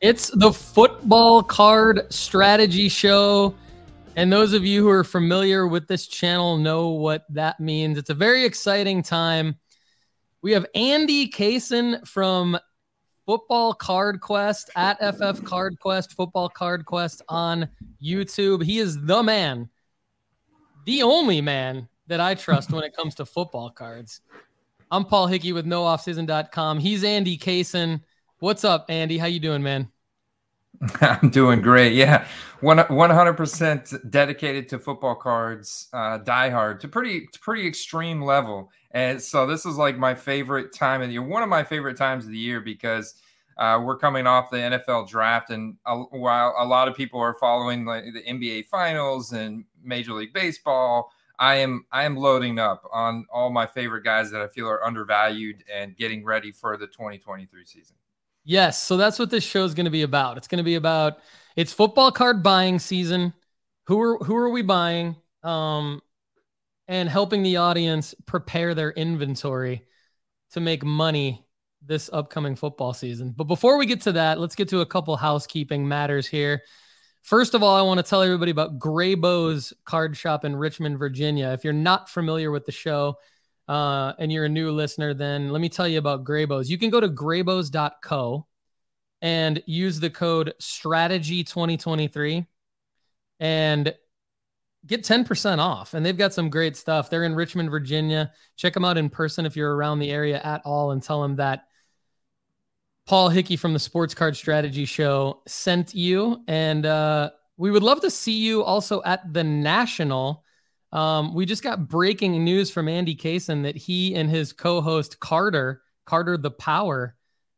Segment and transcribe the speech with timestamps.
[0.00, 3.54] It's the football card strategy show.
[4.14, 7.98] And those of you who are familiar with this channel know what that means.
[7.98, 9.56] It's a very exciting time.
[10.40, 12.56] We have Andy Cason from
[13.26, 17.68] Football Card Quest at FF Card Quest, Football Card Quest on
[18.00, 18.62] YouTube.
[18.62, 19.68] He is the man,
[20.86, 24.20] the only man that I trust when it comes to football cards.
[24.92, 26.78] I'm Paul Hickey with nooffseason.com.
[26.78, 28.00] He's Andy Cason.
[28.40, 29.18] What's up, Andy?
[29.18, 29.90] How you doing, man?
[31.00, 31.94] I'm doing great.
[31.94, 32.24] Yeah,
[32.60, 38.70] one 100% dedicated to football cards, uh, diehard to pretty to pretty extreme level.
[38.92, 41.96] And so this is like my favorite time of the year, one of my favorite
[41.96, 43.14] times of the year because
[43.56, 47.34] uh, we're coming off the NFL draft, and a, while a lot of people are
[47.34, 51.10] following like the NBA Finals and Major League Baseball,
[51.40, 54.84] I am I am loading up on all my favorite guys that I feel are
[54.84, 57.97] undervalued and getting ready for the 2023 season.
[58.48, 60.38] Yes, so that's what this show is going to be about.
[60.38, 61.18] It's going to be about
[61.54, 63.34] it's football card buying season.
[63.88, 65.16] Who are who are we buying?
[65.42, 66.00] Um,
[66.88, 69.84] and helping the audience prepare their inventory
[70.52, 71.46] to make money
[71.84, 73.34] this upcoming football season.
[73.36, 76.62] But before we get to that, let's get to a couple housekeeping matters here.
[77.20, 81.50] First of all, I want to tell everybody about Graybo's Card Shop in Richmond, Virginia.
[81.50, 83.16] If you're not familiar with the show,
[83.68, 86.68] uh, and you're a new listener, then let me tell you about Graybos.
[86.68, 88.46] You can go to graybos.co
[89.20, 92.46] and use the code strategy 2023
[93.40, 93.94] and
[94.86, 95.94] get 10% off.
[95.94, 97.10] And they've got some great stuff.
[97.10, 98.32] They're in Richmond, Virginia.
[98.56, 101.36] Check them out in person if you're around the area at all and tell them
[101.36, 101.64] that
[103.06, 106.42] Paul Hickey from the Sports Card Strategy Show sent you.
[106.46, 110.44] And uh, we would love to see you also at the National
[110.92, 115.82] um, we just got breaking news from Andy Cason that he and his co-host Carter,
[116.06, 117.14] Carter the Power,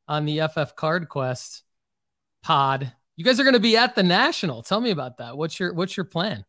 [0.08, 1.62] on the FF Card Quest
[2.42, 2.92] pod.
[3.16, 4.62] You guys are going to be at the National.
[4.62, 5.36] Tell me about that.
[5.36, 6.44] What's your What's your plan?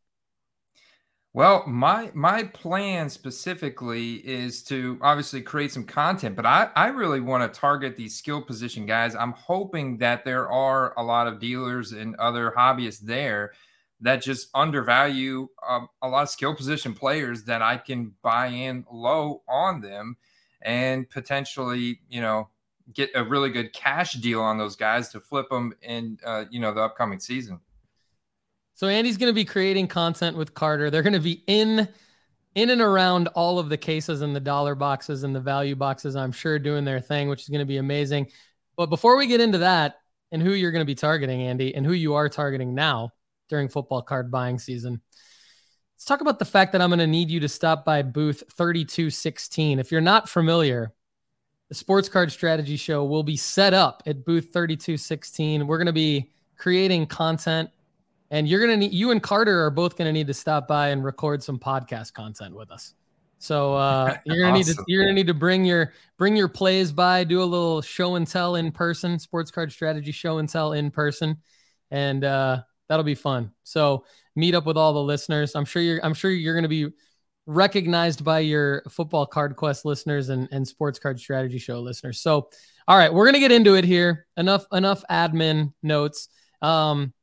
[1.33, 7.21] Well, my my plan specifically is to obviously create some content, but I I really
[7.21, 9.15] want to target these skill position guys.
[9.15, 13.51] I'm hoping that there are a lot of dealers and other hobbyists there
[14.01, 18.85] that just undervalue um, a lot of skill position players that I can buy in
[18.91, 20.17] low on them
[20.61, 22.49] and potentially, you know,
[22.93, 26.59] get a really good cash deal on those guys to flip them in, uh, you
[26.59, 27.59] know, the upcoming season.
[28.73, 30.89] So Andy's going to be creating content with Carter.
[30.89, 31.87] They're going to be in
[32.55, 36.15] in and around all of the cases and the dollar boxes and the value boxes,
[36.17, 38.27] I'm sure doing their thing, which is going to be amazing.
[38.75, 39.99] But before we get into that
[40.31, 43.11] and who you're going to be targeting, Andy, and who you are targeting now,
[43.51, 44.99] during football card buying season.
[45.95, 48.43] Let's talk about the fact that I'm going to need you to stop by booth
[48.53, 49.77] 3216.
[49.77, 50.93] If you're not familiar,
[51.69, 55.67] the Sports Card Strategy Show will be set up at booth 3216.
[55.67, 57.69] We're going to be creating content
[58.31, 60.67] and you're going to need you and Carter are both going to need to stop
[60.67, 62.95] by and record some podcast content with us.
[63.41, 64.75] So uh, you're gonna awesome.
[64.75, 67.81] need to you're gonna need to bring your bring your plays by, do a little
[67.81, 71.37] show and tell in person, sports card strategy show and tell in person,
[71.89, 72.61] and uh,
[72.91, 73.53] that'll be fun.
[73.63, 74.03] So
[74.35, 75.55] meet up with all the listeners.
[75.55, 76.89] I'm sure you're I'm sure you're going to be
[77.45, 82.19] recognized by your football card quest listeners and, and sports card strategy show listeners.
[82.19, 82.49] So
[82.89, 84.27] all right, we're gonna get into it here.
[84.35, 86.27] Enough enough admin notes.
[86.61, 87.13] Um,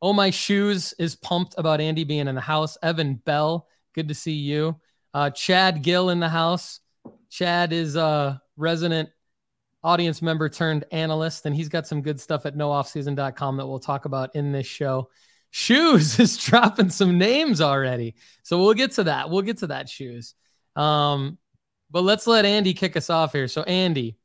[0.00, 2.78] oh my shoes is pumped about Andy being in the house.
[2.82, 4.80] Evan Bell, good to see you.
[5.12, 6.80] Uh, Chad Gill in the house.
[7.28, 9.10] Chad is a resident
[9.82, 14.04] audience member turned analyst, and he's got some good stuff at nooffseason.com that we'll talk
[14.04, 15.10] about in this show.
[15.50, 18.14] Shoes is dropping some names already.
[18.42, 19.30] So we'll get to that.
[19.30, 20.34] We'll get to that, Shoes.
[20.76, 21.38] Um,
[21.90, 23.48] but let's let Andy kick us off here.
[23.48, 24.16] So, Andy,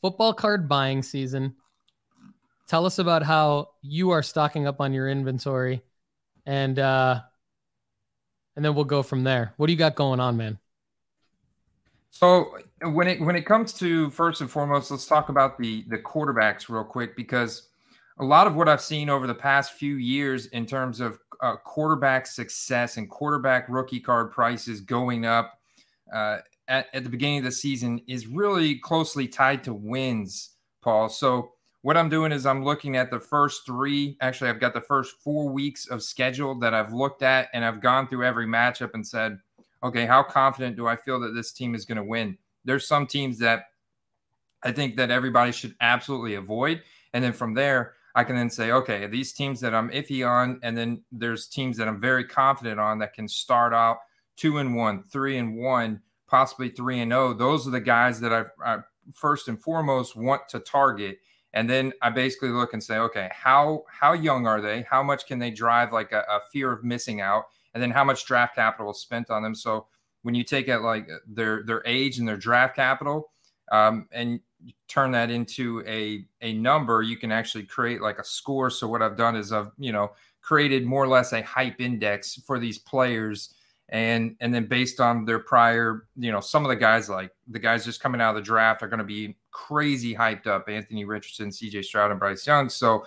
[0.00, 1.56] football card buying season.
[2.68, 5.82] Tell us about how you are stocking up on your inventory
[6.46, 7.20] and uh
[8.56, 9.54] and then we'll go from there.
[9.56, 10.58] What do you got going on, man?
[12.14, 15.96] So when it when it comes to first and foremost, let's talk about the the
[15.96, 17.70] quarterbacks real quick because
[18.18, 21.56] a lot of what I've seen over the past few years in terms of uh,
[21.56, 25.58] quarterback success and quarterback rookie card prices going up
[26.14, 26.38] uh,
[26.68, 30.50] at, at the beginning of the season is really closely tied to wins,
[30.82, 31.08] Paul.
[31.08, 34.18] So what I'm doing is I'm looking at the first three.
[34.20, 37.80] Actually, I've got the first four weeks of schedule that I've looked at, and I've
[37.80, 39.38] gone through every matchup and said
[39.82, 42.38] okay, how confident do I feel that this team is going to win?
[42.64, 43.64] There's some teams that
[44.62, 46.82] I think that everybody should absolutely avoid.
[47.12, 50.60] And then from there, I can then say, okay, these teams that I'm iffy on,
[50.62, 53.98] and then there's teams that I'm very confident on that can start out
[54.36, 57.32] two and one, three and one, possibly three and oh.
[57.32, 58.78] Those are the guys that I, I
[59.12, 61.18] first and foremost want to target.
[61.54, 64.82] And then I basically look and say, okay, how how young are they?
[64.88, 67.44] How much can they drive like a, a fear of missing out?
[67.74, 69.54] And then how much draft capital is spent on them?
[69.54, 69.86] So
[70.22, 73.30] when you take it like their their age and their draft capital,
[73.70, 74.40] um, and
[74.88, 78.70] turn that into a a number, you can actually create like a score.
[78.70, 82.34] So what I've done is I've you know created more or less a hype index
[82.46, 83.54] for these players
[83.92, 87.58] and and then based on their prior you know some of the guys like the
[87.58, 91.04] guys just coming out of the draft are going to be crazy hyped up anthony
[91.04, 93.04] richardson cj stroud and bryce young so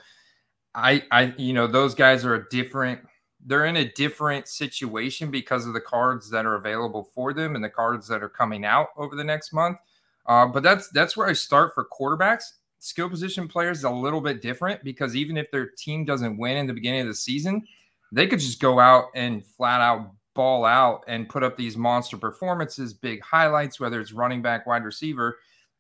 [0.76, 3.00] i i you know those guys are a different
[3.46, 7.64] they're in a different situation because of the cards that are available for them and
[7.64, 9.78] the cards that are coming out over the next month.
[10.26, 12.54] Uh, but that's that's where i start for quarterbacks.
[12.80, 16.58] Skill position players is a little bit different because even if their team doesn't win
[16.58, 17.66] in the beginning of the season
[18.12, 22.18] they could just go out and flat out ball out and put up these monster
[22.18, 25.40] performances, big highlights, whether it's running back, wide receiver,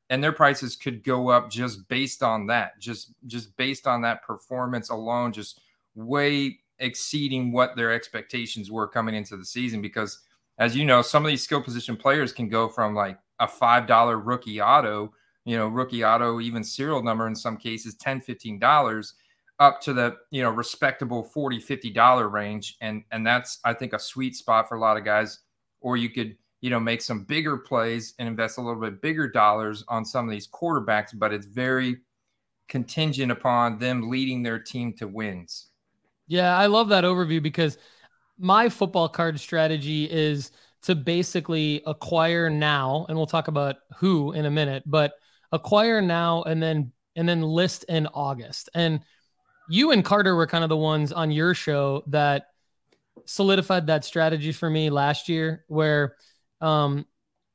[0.09, 4.23] and their prices could go up just based on that, just just based on that
[4.23, 5.61] performance alone, just
[5.95, 9.81] way exceeding what their expectations were coming into the season.
[9.81, 10.19] Because
[10.57, 13.87] as you know, some of these skill position players can go from like a five
[13.87, 15.13] dollar rookie auto,
[15.45, 19.13] you know, rookie auto, even serial number in some cases, 10 $15
[19.59, 23.93] up to the you know respectable 40 50 dollar range and and that's i think
[23.93, 25.39] a sweet spot for a lot of guys
[25.81, 29.29] or you could you know make some bigger plays and invest a little bit bigger
[29.29, 31.97] dollars on some of these quarterbacks but it's very
[32.67, 35.67] contingent upon them leading their team to wins
[36.27, 37.77] yeah i love that overview because
[38.37, 40.51] my football card strategy is
[40.81, 45.13] to basically acquire now and we'll talk about who in a minute but
[45.51, 49.01] acquire now and then and then list in august and
[49.67, 52.47] you and Carter were kind of the ones on your show that
[53.25, 56.15] solidified that strategy for me last year, where
[56.61, 57.05] um,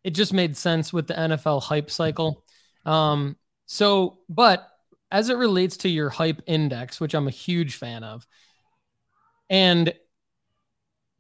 [0.03, 2.45] it just made sense with the NFL hype cycle.
[2.85, 4.67] Um, so, but
[5.13, 8.27] as it relates to your hype index, which I'm a huge fan of,
[9.51, 9.93] and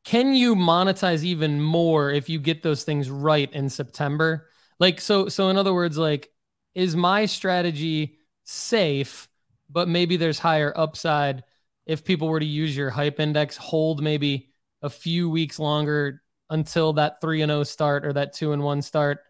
[0.05, 4.49] can you monetize even more if you get those things right in September?
[4.79, 6.31] Like, so, so in other words, like,
[6.75, 9.29] is my strategy safe?
[9.73, 11.44] but maybe there's higher upside
[11.87, 14.50] if people were to use your hype index, hold maybe
[14.82, 18.82] a few weeks longer until that 3 and 0 start or that 2 and 1
[18.82, 19.21] start.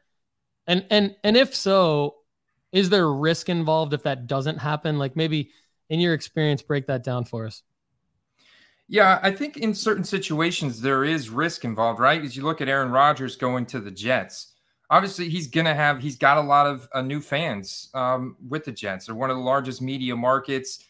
[0.66, 2.16] And and and if so,
[2.72, 4.98] is there risk involved if that doesn't happen?
[4.98, 5.50] Like maybe
[5.88, 7.62] in your experience break that down for us.
[8.90, 12.20] Yeah, I think in certain situations there is risk involved, right?
[12.24, 14.54] As you look at Aaron Rodgers going to the Jets,
[14.90, 18.72] obviously he's gonna have he's got a lot of uh, new fans um, with the
[18.72, 19.06] Jets.
[19.06, 20.84] They're one of the largest media markets.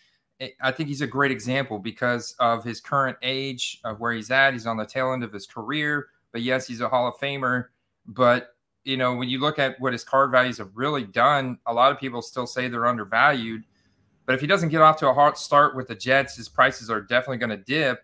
[0.63, 4.55] I think he's a great example because of his current age, of where he's at.
[4.55, 7.67] He's on the tail end of his career, but yes, he's a Hall of Famer.
[8.07, 8.55] But
[8.85, 11.93] you know, when you look at what his card values have really done, a lot
[11.93, 13.65] of people still say they're undervalued.
[14.27, 16.91] But if he doesn't get off to a hard start with the Jets, his prices
[16.91, 18.03] are definitely going to dip.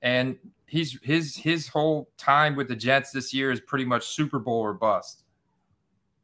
[0.00, 4.38] And he's his his whole time with the Jets this year is pretty much Super
[4.38, 5.24] Bowl or bust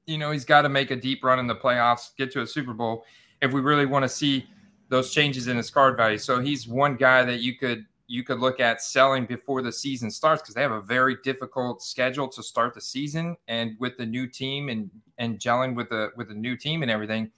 [0.06, 2.46] you know, he's got to make a deep run in the playoffs, get to a
[2.46, 3.04] Super Bowl
[3.40, 4.46] if we really want to see
[4.88, 6.18] those changes in his card value.
[6.18, 10.10] So he's one guy that you could you could look at selling before the season
[10.10, 14.04] starts because they have a very difficult schedule to start the season and with the
[14.04, 17.30] new team and and gelling with the with the new team and everything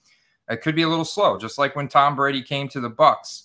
[0.49, 3.43] it could be a little slow just like when Tom Brady came to the Bucs.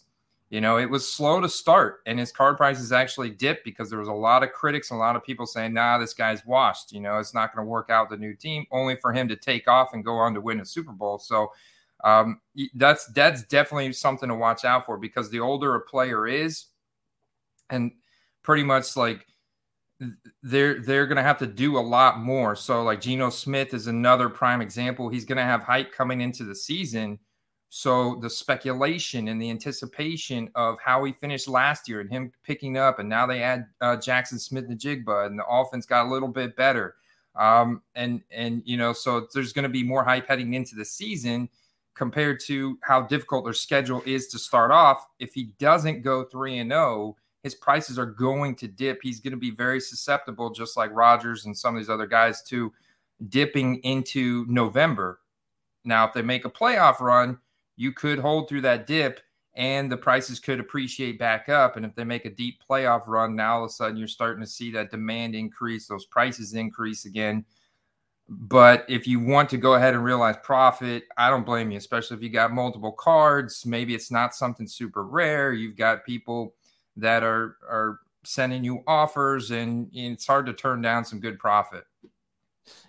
[0.52, 3.98] you know, it was slow to start, and his card prices actually dipped because there
[3.98, 6.92] was a lot of critics and a lot of people saying, "Nah, this guy's washed."
[6.92, 8.66] You know, it's not going to work out the new team.
[8.70, 11.18] Only for him to take off and go on to win a Super Bowl.
[11.18, 11.52] So
[12.04, 12.42] um,
[12.74, 16.66] that's that's definitely something to watch out for because the older a player is,
[17.70, 17.92] and
[18.42, 19.26] pretty much like
[20.42, 22.56] they're they're going to have to do a lot more.
[22.56, 25.08] So like Geno Smith is another prime example.
[25.08, 27.18] He's going to have hype coming into the season
[27.74, 32.76] so the speculation and the anticipation of how he finished last year and him picking
[32.76, 36.54] up, and now they add uh, Jaxon Smith-Njigba, and the offense got a little bit
[36.54, 36.96] better.
[37.34, 40.84] Um, and and you know, so there's going to be more hype heading into the
[40.84, 41.48] season
[41.94, 45.06] compared to how difficult their schedule is to start off.
[45.18, 49.00] If he doesn't go three and zero, oh, his prices are going to dip.
[49.02, 52.42] He's going to be very susceptible, just like Rodgers and some of these other guys,
[52.44, 52.72] to
[53.28, 55.20] dipping into November.
[55.84, 57.38] Now, if they make a playoff run
[57.76, 59.20] you could hold through that dip
[59.54, 61.76] and the prices could appreciate back up.
[61.76, 64.42] And if they make a deep playoff run, now all of a sudden you're starting
[64.42, 67.44] to see that demand increase, those prices increase again.
[68.28, 72.16] But if you want to go ahead and realize profit, I don't blame you, especially
[72.16, 73.66] if you got multiple cards.
[73.66, 75.52] Maybe it's not something super rare.
[75.52, 76.54] You've got people
[76.96, 81.38] that are are sending you offers, and, and it's hard to turn down some good
[81.38, 81.84] profit.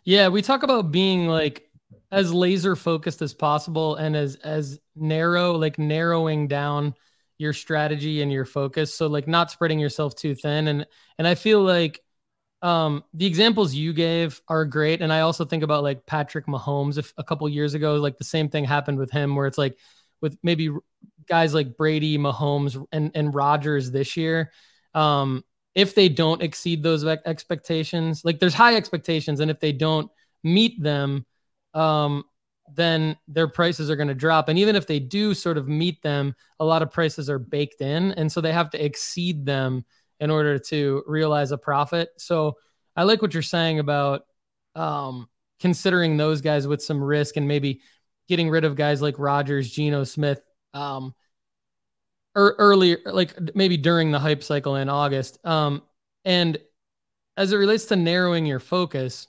[0.03, 1.69] Yeah, we talk about being like
[2.11, 6.93] as laser focused as possible and as as narrow, like narrowing down
[7.39, 8.93] your strategy and your focus.
[8.93, 10.67] So like not spreading yourself too thin.
[10.67, 10.85] And
[11.17, 11.99] and I feel like
[12.61, 15.01] um, the examples you gave are great.
[15.01, 18.23] And I also think about like Patrick Mahomes if, a couple years ago, like the
[18.23, 19.77] same thing happened with him, where it's like
[20.23, 20.71] with maybe
[21.27, 24.51] guys like Brady, Mahomes, and and Rodgers this year.
[24.95, 25.43] Um,
[25.75, 30.09] if they don't exceed those expectations, like there's high expectations, and if they don't
[30.43, 31.25] meet them,
[31.73, 32.23] um,
[32.73, 34.49] then their prices are going to drop.
[34.49, 37.81] And even if they do sort of meet them, a lot of prices are baked
[37.81, 39.85] in, and so they have to exceed them
[40.19, 42.09] in order to realize a profit.
[42.17, 42.55] So
[42.95, 44.21] I like what you're saying about
[44.75, 45.27] um,
[45.59, 47.81] considering those guys with some risk and maybe
[48.27, 51.13] getting rid of guys like Rodgers, Geno Smith, um,
[52.35, 55.43] or earlier, like maybe during the hype cycle in August.
[55.45, 55.83] Um,
[56.25, 56.57] and
[57.37, 59.27] as it relates to narrowing your focus,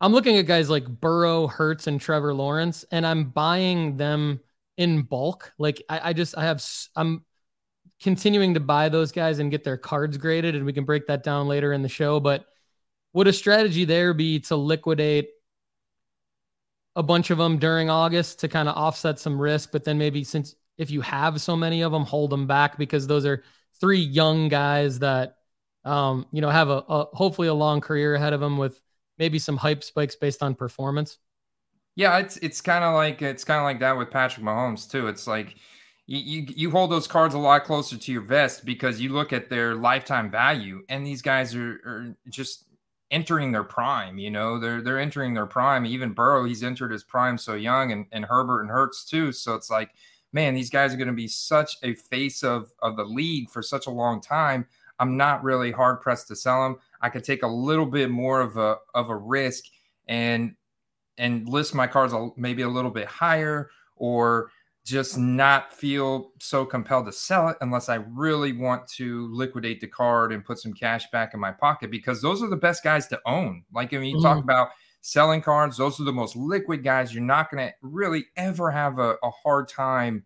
[0.00, 4.40] I'm looking at guys like Burrow, Hurts, and Trevor Lawrence, and I'm buying them
[4.76, 5.52] in bulk.
[5.58, 6.64] Like I, I just I have
[6.96, 7.24] I'm
[8.02, 11.22] continuing to buy those guys and get their cards graded, and we can break that
[11.22, 12.18] down later in the show.
[12.18, 12.46] But
[13.12, 15.30] would a strategy there be to liquidate
[16.94, 20.24] a bunch of them during August to kind of offset some risk, but then maybe
[20.24, 23.42] since if you have so many of them, hold them back because those are
[23.80, 25.36] three young guys that
[25.84, 28.80] um, you know have a, a hopefully a long career ahead of them with
[29.18, 31.18] maybe some hype spikes based on performance.
[31.94, 35.08] Yeah, it's it's kind of like it's kind of like that with Patrick Mahomes too.
[35.08, 35.56] It's like
[36.06, 39.48] you, you hold those cards a lot closer to your vest because you look at
[39.48, 42.64] their lifetime value, and these guys are, are just
[43.12, 44.18] entering their prime.
[44.18, 45.86] You know, they're they're entering their prime.
[45.86, 49.30] Even Burrow, he's entered his prime so young, and, and Herbert and Hurts too.
[49.30, 49.90] So it's like,
[50.32, 53.62] man, these guys are going to be such a face of of the league for
[53.62, 54.66] such a long time.
[54.98, 56.78] I'm not really hard pressed to sell them.
[57.00, 59.64] I could take a little bit more of a of a risk
[60.08, 60.56] and
[61.18, 64.50] and list my cards maybe a little bit higher or
[64.84, 69.86] just not feel so compelled to sell it unless I really want to liquidate the
[69.86, 73.06] card and put some cash back in my pocket because those are the best guys
[73.08, 73.64] to own.
[73.72, 74.22] Like, I mean, you mm.
[74.22, 74.70] talk about
[75.00, 77.14] selling cards, those are the most liquid guys.
[77.14, 80.24] You're not going to really ever have a, a hard time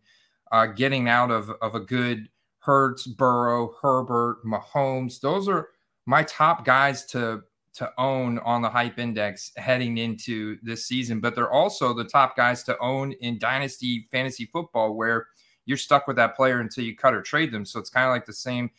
[0.53, 2.29] uh, getting out of, of a good
[2.61, 5.21] Hurts, Burrow, Herbert, Mahomes.
[5.21, 5.69] Those are
[6.05, 7.43] my top guys to
[7.77, 12.37] to own on the hype index heading into this season, but they're also the top
[12.37, 15.27] guys to own in dynasty fantasy football where
[15.67, 17.67] you're stuck with that player until you cut or trade them.
[17.67, 18.71] So it's kind of like the same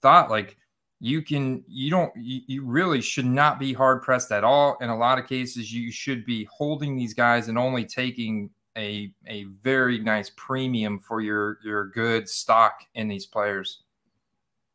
[0.00, 0.30] thought.
[0.30, 0.56] Like
[0.98, 4.78] you can, you don't, you, you really should not be hard pressed at all.
[4.80, 9.12] In a lot of cases, you should be holding these guys and only taking a,
[9.26, 13.82] a very nice premium for your, your good stock in these players.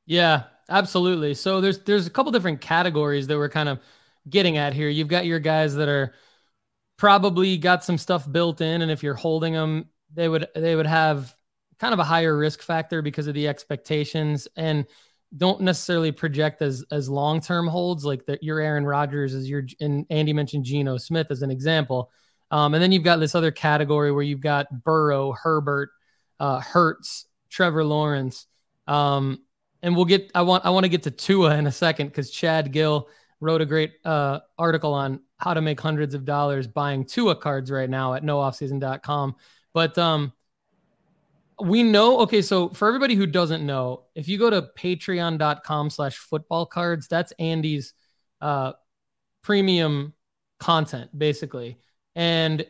[0.06, 1.34] Yeah, absolutely.
[1.34, 3.80] So there's there's a couple different categories that we're kind of
[4.30, 4.90] getting at here.
[4.90, 6.14] You've got your guys that are
[6.98, 10.88] probably got some stuff built in, and if you're holding them, they would they would
[10.88, 11.34] have
[11.80, 14.86] kind of a higher risk factor because of the expectations and
[15.36, 18.44] don't necessarily project as as long term holds like that.
[18.44, 22.12] Your Aaron Rodgers is your and Andy mentioned Geno Smith as an example.
[22.52, 25.90] Um, and then you've got this other category where you've got Burrow, Herbert,
[26.40, 28.46] uh, Hurts, Trevor Lawrence.
[28.86, 29.40] Um,
[29.84, 32.32] and we'll get I want I want to get to Tua in a second because
[32.32, 33.10] Chad Gill
[33.40, 37.70] wrote a great uh, article on how to make hundreds of dollars buying Tua cards
[37.70, 39.36] right now at nooffseason.com.
[39.74, 40.32] But um,
[41.62, 46.18] we know okay, so for everybody who doesn't know, if you go to patreon.com slash
[46.18, 47.94] football cards, that's Andy's
[48.42, 48.72] uh,
[49.44, 50.14] premium
[50.60, 51.78] content, basically.
[52.16, 52.66] And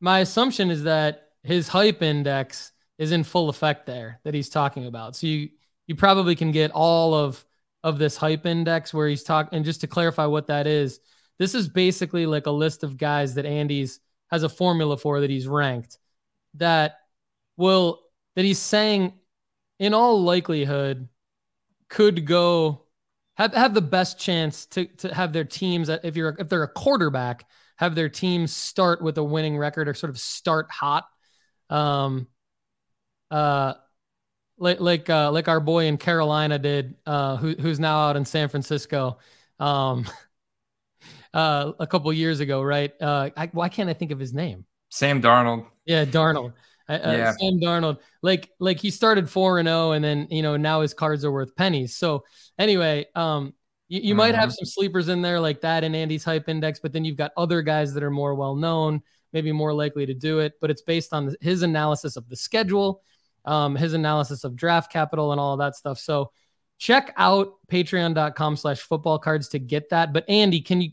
[0.00, 4.86] my assumption is that his hype index is in full effect there that he's talking
[4.86, 5.16] about.
[5.16, 5.48] So you
[5.86, 7.44] you probably can get all of
[7.82, 9.56] of this hype index where he's talking.
[9.56, 10.98] And just to clarify what that is,
[11.38, 14.00] this is basically like a list of guys that Andy's
[14.30, 15.98] has a formula for that he's ranked
[16.54, 16.98] that
[17.56, 18.00] will
[18.34, 19.12] that he's saying
[19.78, 21.08] in all likelihood
[21.88, 22.82] could go
[23.36, 26.68] have, have the best chance to, to have their teams if you're if they're a
[26.68, 27.44] quarterback
[27.76, 31.06] have their teams start with a winning record or sort of start hot
[31.70, 32.26] um
[33.30, 33.74] uh
[34.58, 38.24] like like uh, like our boy in Carolina did, uh, who, who's now out in
[38.24, 39.18] San Francisco,
[39.58, 40.06] um,
[41.34, 42.92] uh, a couple years ago, right?
[43.00, 44.64] Uh, I, why can't I think of his name?
[44.90, 45.66] Sam Darnold.
[45.84, 46.54] Yeah, Darnold.
[46.88, 47.32] Uh, yeah.
[47.32, 47.98] Sam Darnold.
[48.22, 51.24] Like like he started four and zero, oh, and then you know now his cards
[51.24, 51.96] are worth pennies.
[51.96, 52.24] So
[52.58, 53.54] anyway, um,
[53.88, 54.18] you, you mm-hmm.
[54.18, 54.64] might have mm-hmm.
[54.64, 57.60] some sleepers in there like that in Andy's hype index, but then you've got other
[57.62, 60.54] guys that are more well known, maybe more likely to do it.
[60.60, 63.02] But it's based on his analysis of the schedule
[63.46, 65.98] um, his analysis of draft capital and all of that stuff.
[65.98, 66.30] So
[66.78, 70.12] check out patreon.com slash football cards to get that.
[70.12, 70.90] But Andy, can you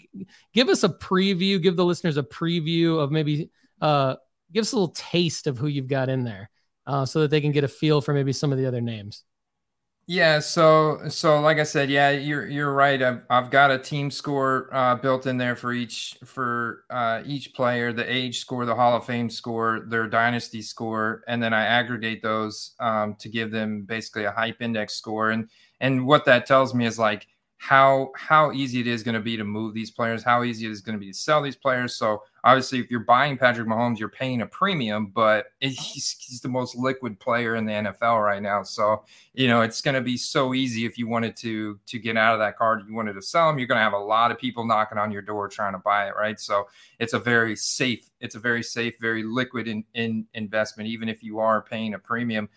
[0.53, 3.49] give us a preview, give the listeners a preview of maybe
[3.81, 4.15] uh
[4.53, 6.49] give us a little taste of who you've got in there
[6.85, 9.23] uh, so that they can get a feel for maybe some of the other names.
[10.05, 13.01] Yeah, so so like I said, yeah, you're you're right.
[13.01, 17.53] I've I've got a team score uh, built in there for each for uh, each
[17.53, 21.63] player, the age score, the Hall of Fame score, their dynasty score, and then I
[21.63, 25.29] aggregate those um, to give them basically a hype index score.
[25.29, 27.25] And and what that tells me is like
[27.63, 30.71] how how easy it is going to be to move these players, how easy it
[30.71, 31.95] is going to be to sell these players.
[31.95, 36.49] So obviously, if you're buying Patrick Mahomes, you're paying a premium, but he's, he's the
[36.49, 38.63] most liquid player in the NFL right now.
[38.63, 42.17] So you know it's going to be so easy if you wanted to to get
[42.17, 44.29] out of that card, you wanted to sell him, you're going to have a lot
[44.29, 46.41] of people knocking on your door trying to buy it, right?
[46.41, 46.67] So
[46.99, 51.23] it's a very safe, it's a very safe, very liquid in, in investment, even if
[51.23, 52.49] you are paying a premium.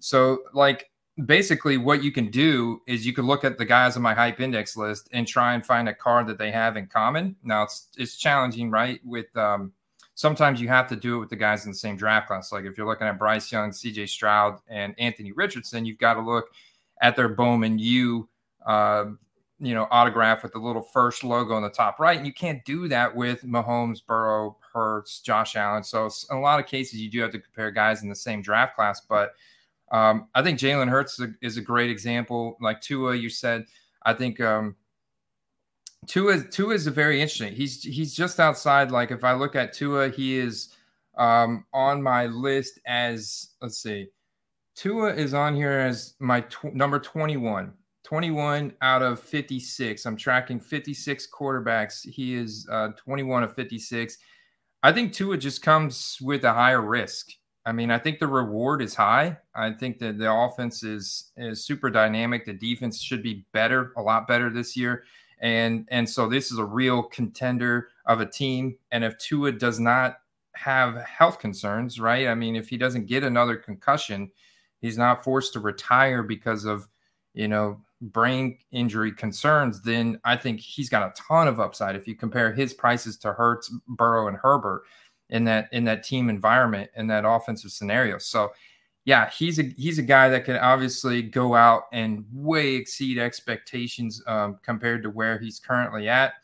[0.00, 0.89] So like
[1.26, 4.40] basically what you can do is you can look at the guys on my hype
[4.40, 7.36] index list and try and find a card that they have in common.
[7.42, 9.00] Now it's it's challenging, right?
[9.04, 9.72] With um,
[10.14, 12.52] sometimes you have to do it with the guys in the same draft class.
[12.52, 16.20] Like if you're looking at Bryce Young, CJ Stroud, and Anthony Richardson, you've got to
[16.20, 16.50] look
[17.00, 18.28] at their Bowman U,
[18.66, 19.06] uh,
[19.58, 22.16] you know, autograph with the little first logo on the top right.
[22.16, 25.82] And you can't do that with Mahomes, Burrow, Hurts, Josh Allen.
[25.82, 28.42] So in a lot of cases, you do have to compare guys in the same
[28.42, 29.32] draft class, but
[29.90, 32.56] um, I think Jalen Hurts is a, is a, great example.
[32.60, 33.66] Like Tua, you said,
[34.04, 34.76] I think um,
[36.06, 37.52] Tua Tua is a very interesting.
[37.52, 38.92] He's he's just outside.
[38.92, 40.74] Like if I look at Tua, he is
[41.18, 44.08] um, on my list as let's see,
[44.76, 47.74] Tua is on here as my tw- number twenty one.
[48.02, 50.04] 21 out of 56.
[50.04, 52.08] I'm tracking 56 quarterbacks.
[52.08, 54.18] He is uh, 21 of 56.
[54.82, 57.30] I think Tua just comes with a higher risk.
[57.70, 59.38] I mean, I think the reward is high.
[59.54, 62.44] I think that the offense is is super dynamic.
[62.44, 65.04] The defense should be better, a lot better this year.
[65.40, 68.76] And and so this is a real contender of a team.
[68.90, 70.16] And if Tua does not
[70.56, 72.26] have health concerns, right?
[72.26, 74.32] I mean, if he doesn't get another concussion,
[74.80, 76.88] he's not forced to retire because of,
[77.34, 82.08] you know, brain injury concerns, then I think he's got a ton of upside if
[82.08, 84.82] you compare his prices to Hurts, Burrow, and Herbert
[85.30, 88.18] in that in that team environment in that offensive scenario.
[88.18, 88.52] So
[89.04, 94.22] yeah, he's a he's a guy that can obviously go out and way exceed expectations
[94.26, 96.34] um, compared to where he's currently at.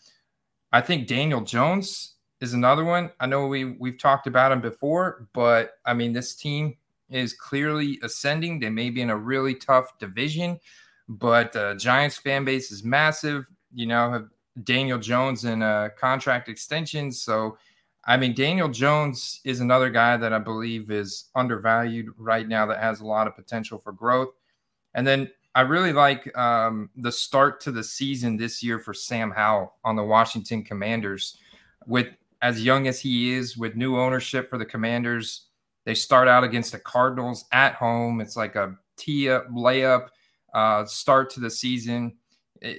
[0.73, 3.11] I think Daniel Jones is another one.
[3.21, 6.77] I know we we've talked about him before, but I mean this team
[7.11, 8.59] is clearly ascending.
[8.59, 10.59] They may be in a really tough division,
[11.09, 13.47] but uh, Giants fan base is massive.
[13.75, 14.29] You know, have
[14.65, 17.59] Daniel Jones in a contract extension, so
[18.07, 22.79] I mean, Daniel Jones is another guy that I believe is undervalued right now that
[22.79, 24.29] has a lot of potential for growth.
[24.95, 29.33] And then I really like um, the start to the season this year for Sam
[29.33, 31.39] Howell on the Washington Commanders.
[31.87, 32.09] With
[32.43, 35.47] as young as he is, with new ownership for the Commanders,
[35.85, 38.21] they start out against the Cardinals at home.
[38.21, 40.09] It's like a tee up layup
[40.55, 42.17] uh, start to the season,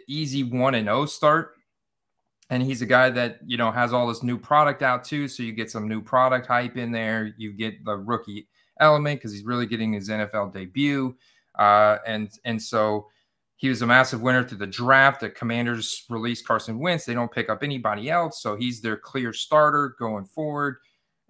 [0.07, 1.56] easy one and zero oh start
[2.49, 5.27] and he's a guy that you know has all this new product out too.
[5.27, 7.33] So you get some new product hype in there.
[7.37, 8.47] You get the rookie
[8.79, 11.15] element because he's really getting his nfl debut.
[11.57, 13.07] Uh, and and so
[13.57, 15.19] he was a massive winner to the draft.
[15.19, 17.05] The commanders release carson wentz.
[17.05, 18.41] They don't pick up anybody else.
[18.41, 20.77] So he's their clear starter going forward.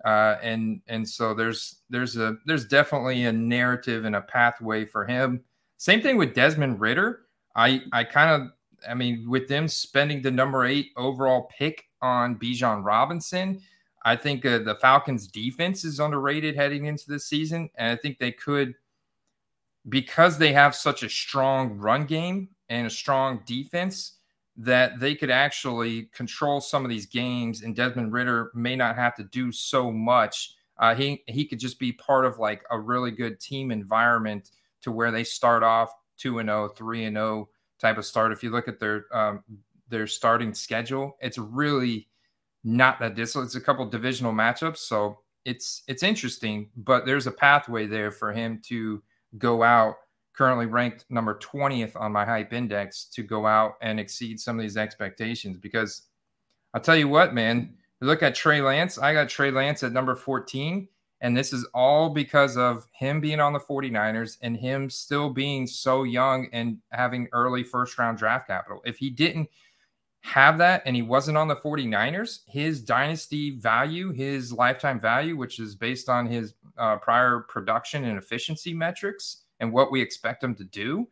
[0.06, 5.06] Uh, and and so there's there's a there's definitely a narrative and a pathway for
[5.06, 5.42] him.
[5.78, 7.22] Same thing with desmond ridder.
[7.56, 8.50] I i kind of
[8.88, 13.62] I mean, with them spending the number eight overall pick on Bijan Robinson,
[14.06, 18.20] I think uh, the Falcons' defense is underrated heading into the season, and I think
[18.20, 18.76] they could,
[19.90, 24.14] because they have such a strong run game and a strong defense,
[24.56, 29.16] that they could actually control some of these games, and Desmond Ridder may not have
[29.16, 30.56] to do so much.
[30.80, 34.92] Uh, he he could just be part of like a really good team environment to
[34.92, 38.32] where they start off two and 0, 3 and 0 type of start.
[38.32, 39.44] If you look at their um,
[39.90, 42.08] their starting schedule, it's really
[42.64, 43.44] not that distal.
[43.44, 46.70] It's a couple divisional matchups, so it's it's interesting.
[46.76, 49.02] But there's a pathway there for him to
[49.38, 49.96] go out.
[50.34, 54.62] Currently ranked number 20th on my hype index to go out and exceed some of
[54.62, 55.58] these expectations.
[55.58, 56.04] Because
[56.74, 59.00] I'll tell you what, man, look at Trey Lance.
[59.00, 60.88] I got Trey Lance at number 14
[61.22, 65.66] and this is all because of him being on the 49ers and him still being
[65.66, 68.82] so young and having early first round draft capital.
[68.86, 69.50] If he didn't
[70.22, 75.60] have that and he wasn't on the 49ers, his dynasty value, his lifetime value, which
[75.60, 80.54] is based on his uh, prior production and efficiency metrics and what we expect him
[80.56, 81.08] to do,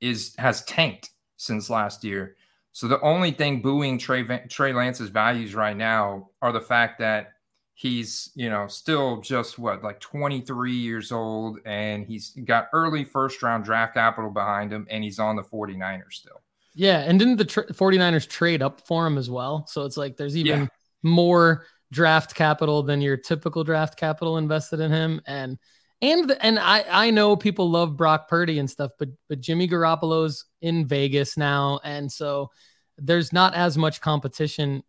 [0.00, 2.36] is has tanked since last year.
[2.72, 7.35] So the only thing booing Trey Trey Lance's values right now are the fact that
[7.78, 13.42] he's you know still just what like 23 years old and he's got early first
[13.42, 16.40] round draft capital behind him and he's on the 49ers still
[16.74, 20.16] yeah and didn't the tra- 49ers trade up for him as well so it's like
[20.16, 20.66] there's even yeah.
[21.02, 25.58] more draft capital than your typical draft capital invested in him and
[26.00, 30.46] and and I I know people love Brock Purdy and stuff but but Jimmy Garoppolo's
[30.62, 32.50] in Vegas now and so
[32.96, 34.82] there's not as much competition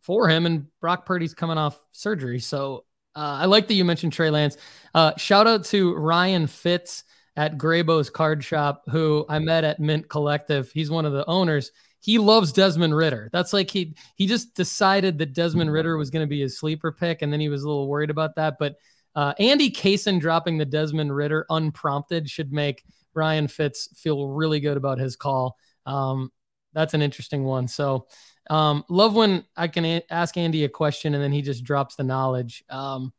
[0.00, 0.46] for him.
[0.46, 2.40] And Brock Purdy's coming off surgery.
[2.40, 2.84] So
[3.16, 4.56] uh, I like that you mentioned Trey Lance.
[4.94, 7.04] Uh, shout out to Ryan Fitz
[7.36, 10.70] at Graybo's Card Shop, who I met at Mint Collective.
[10.72, 11.72] He's one of the owners.
[12.00, 13.28] He loves Desmond Ridder.
[13.32, 16.92] That's like he he just decided that Desmond Ridder was going to be his sleeper
[16.92, 18.56] pick, and then he was a little worried about that.
[18.58, 18.76] But
[19.14, 24.76] uh, Andy Cason dropping the Desmond Ridder unprompted should make Ryan Fitz feel really good
[24.76, 25.56] about his call.
[25.84, 26.32] Um,
[26.72, 27.68] that's an interesting one.
[27.68, 28.06] So
[28.50, 31.94] um, love when I can a- ask Andy a question and then he just drops
[31.94, 32.64] the knowledge.
[32.68, 33.12] Um,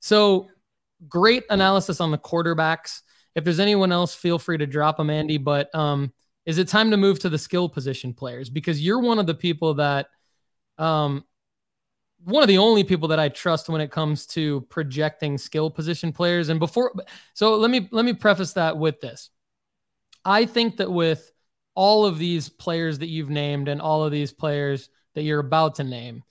[0.00, 0.48] so
[1.06, 3.02] great analysis on the quarterbacks.
[3.34, 5.36] If there's anyone else, feel free to drop them, Andy.
[5.36, 6.12] But um,
[6.46, 8.48] is it time to move to the skill position players?
[8.48, 10.06] Because you're one of the people that,
[10.78, 11.24] um,
[12.24, 16.12] one of the only people that I trust when it comes to projecting skill position
[16.12, 16.48] players.
[16.48, 16.92] And before,
[17.34, 19.30] so let me let me preface that with this.
[20.24, 21.30] I think that with
[21.78, 25.76] all of these players that you've named and all of these players that you're about
[25.76, 26.24] to name.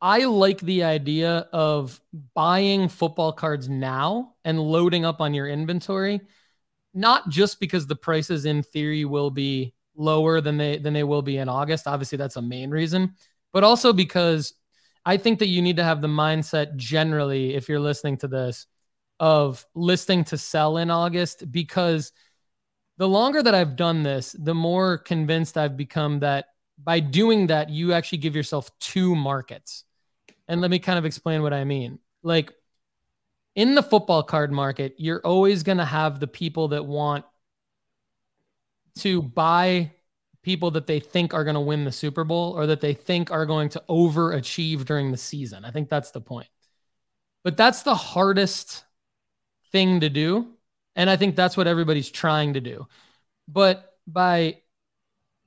[0.00, 2.00] I like the idea of
[2.34, 6.20] buying football cards now and loading up on your inventory,
[6.92, 11.22] not just because the prices in theory will be lower than they than they will
[11.22, 11.86] be in August.
[11.86, 13.14] Obviously, that's a main reason,
[13.52, 14.52] but also because
[15.04, 18.66] I think that you need to have the mindset generally, if you're listening to this,
[19.20, 22.10] of listing to sell in August because–
[23.00, 27.70] the longer that I've done this, the more convinced I've become that by doing that,
[27.70, 29.84] you actually give yourself two markets.
[30.48, 31.98] And let me kind of explain what I mean.
[32.22, 32.52] Like
[33.54, 37.24] in the football card market, you're always going to have the people that want
[38.98, 39.92] to buy
[40.42, 43.30] people that they think are going to win the Super Bowl or that they think
[43.30, 45.64] are going to overachieve during the season.
[45.64, 46.48] I think that's the point.
[47.44, 48.84] But that's the hardest
[49.72, 50.48] thing to do
[51.00, 52.86] and I think that's what everybody's trying to do.
[53.48, 54.58] But by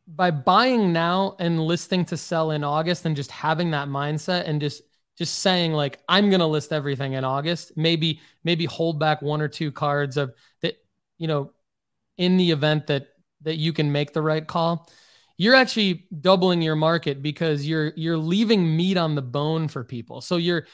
[0.07, 4.59] by buying now and listing to sell in August and just having that mindset and
[4.59, 4.81] just
[5.15, 9.41] just saying like I'm going to list everything in August, maybe maybe hold back one
[9.41, 10.73] or two cards of that
[11.19, 11.51] you know
[12.17, 13.09] in the event that
[13.41, 14.89] that you can make the right call.
[15.37, 20.19] You're actually doubling your market because you're you're leaving meat on the bone for people.
[20.21, 20.65] So you're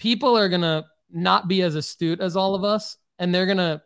[0.00, 3.58] people are going to not be as astute as all of us and they're going
[3.58, 3.80] to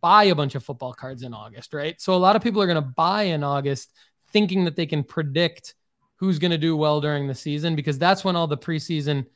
[0.00, 2.00] buy a bunch of football cards in August, right?
[2.00, 3.92] So a lot of people are going to buy in August
[4.32, 5.74] thinking that they can predict
[6.16, 9.26] who's going to do well during the season because that's when all the preseason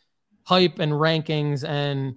[0.45, 2.17] hype and rankings and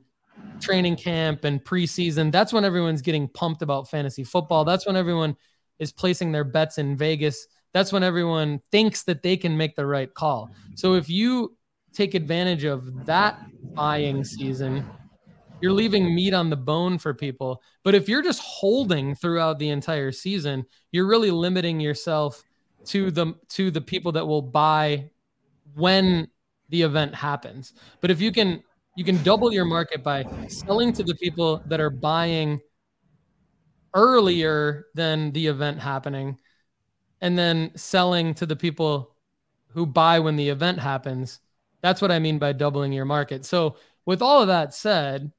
[0.59, 4.63] training camp and preseason, that's when everyone's getting pumped about fantasy football.
[4.63, 5.35] That's when everyone
[5.79, 7.47] is placing their bets in Vegas.
[7.73, 10.51] That's when everyone thinks that they can make the right call.
[10.75, 11.57] So if you
[11.93, 13.39] take advantage of that
[13.73, 14.85] buying season
[15.61, 17.61] you're leaving meat on the bone for people.
[17.83, 22.43] But if you're just holding throughout the entire season, you're really limiting yourself
[22.85, 25.09] to the to the people that will buy
[25.75, 26.27] when
[26.69, 27.73] the event happens.
[27.99, 28.63] But if you can
[28.95, 32.59] you can double your market by selling to the people that are buying
[33.93, 36.37] earlier than the event happening
[37.21, 39.15] and then selling to the people
[39.69, 41.39] who buy when the event happens.
[41.81, 43.45] That's what I mean by doubling your market.
[43.45, 45.31] So, with all of that said,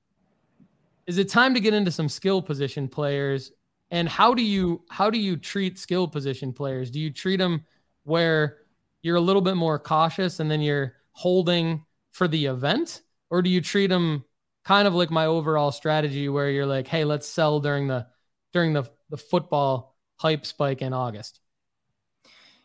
[1.07, 3.53] is it time to get into some skill position players?
[3.91, 6.91] And how do you how do you treat skill position players?
[6.91, 7.65] Do you treat them
[8.05, 8.59] where
[9.03, 13.51] you're a little bit more cautious and then you're holding for the event, or do
[13.51, 14.25] you treat them
[14.65, 18.07] kind of like my overall strategy where you're like, hey, let's sell during the
[18.53, 21.41] during the the football hype spike in August?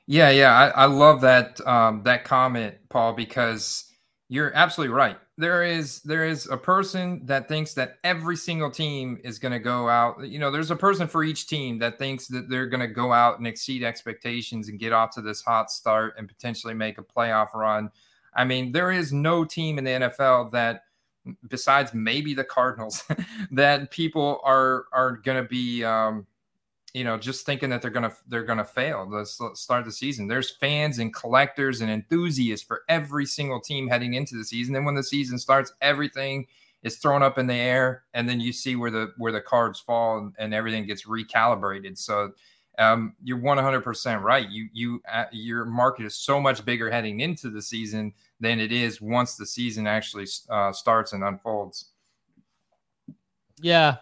[0.06, 3.87] Yeah, yeah, I, I love that um, that comment, Paul, because
[4.30, 5.18] you're absolutely right.
[5.38, 9.60] There is there is a person that thinks that every single team is going to
[9.60, 12.82] go out you know there's a person for each team that thinks that they're going
[12.82, 16.74] to go out and exceed expectations and get off to this hot start and potentially
[16.74, 17.90] make a playoff run.
[18.34, 20.84] I mean there is no team in the nfl that
[21.48, 23.04] besides maybe the cardinals
[23.52, 26.26] that people are are going to be um,
[26.98, 29.08] you know, just thinking that they're gonna they're gonna fail.
[29.08, 30.28] Let's, start the season.
[30.28, 34.74] There's fans and collectors and enthusiasts for every single team heading into the season.
[34.74, 36.48] Then when the season starts, everything
[36.82, 39.80] is thrown up in the air, and then you see where the where the cards
[39.80, 42.00] fall and, and everything gets recalibrated.
[42.00, 42.32] So
[42.80, 44.50] um, you're 100% right.
[44.50, 48.72] You you uh, your market is so much bigger heading into the season than it
[48.72, 51.92] is once the season actually uh, starts and unfolds.
[53.62, 53.98] Yeah,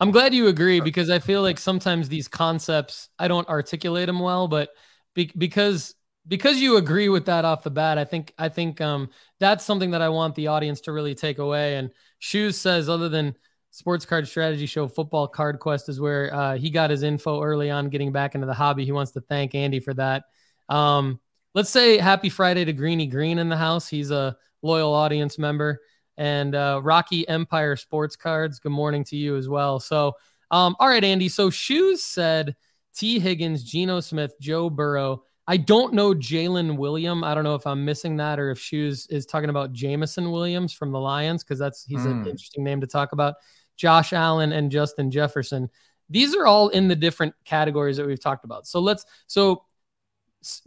[0.00, 4.20] I'm glad you agree because I feel like sometimes these concepts I don't articulate them
[4.20, 4.70] well, but
[5.14, 5.94] be- because
[6.28, 9.92] because you agree with that off the bat, I think I think um, that's something
[9.92, 11.76] that I want the audience to really take away.
[11.76, 13.34] And Shoes says, other than
[13.70, 17.70] Sports Card Strategy Show Football Card Quest is where uh, he got his info early
[17.70, 18.84] on getting back into the hobby.
[18.84, 20.24] He wants to thank Andy for that.
[20.68, 21.20] Um,
[21.54, 23.88] let's say happy Friday to Greeny Green in the house.
[23.88, 25.80] He's a loyal audience member.
[26.18, 29.80] And uh, Rocky Empire Sports Cards, good morning to you as well.
[29.80, 30.14] So,
[30.50, 31.28] um, all right, Andy.
[31.28, 32.56] So Shoes said
[32.94, 33.18] T.
[33.18, 35.22] Higgins, Geno Smith, Joe Burrow.
[35.46, 37.22] I don't know Jalen William.
[37.22, 40.72] I don't know if I'm missing that or if Shoes is talking about Jameson Williams
[40.72, 42.06] from the Lions because that's he's mm.
[42.06, 42.28] an hmm.
[42.28, 43.34] interesting name to talk about.
[43.76, 45.70] Josh Allen, and Justin Jefferson.
[46.08, 48.66] These are all in the different categories that we've talked about.
[48.66, 49.64] So let's so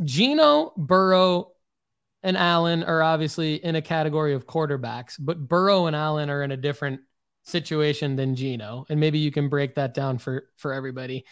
[0.03, 1.51] Geno, Burrow,
[2.23, 6.51] and Allen are obviously in a category of quarterbacks, but Burrow and Allen are in
[6.51, 7.01] a different
[7.43, 8.85] situation than Geno.
[8.89, 11.25] And maybe you can break that down for for everybody.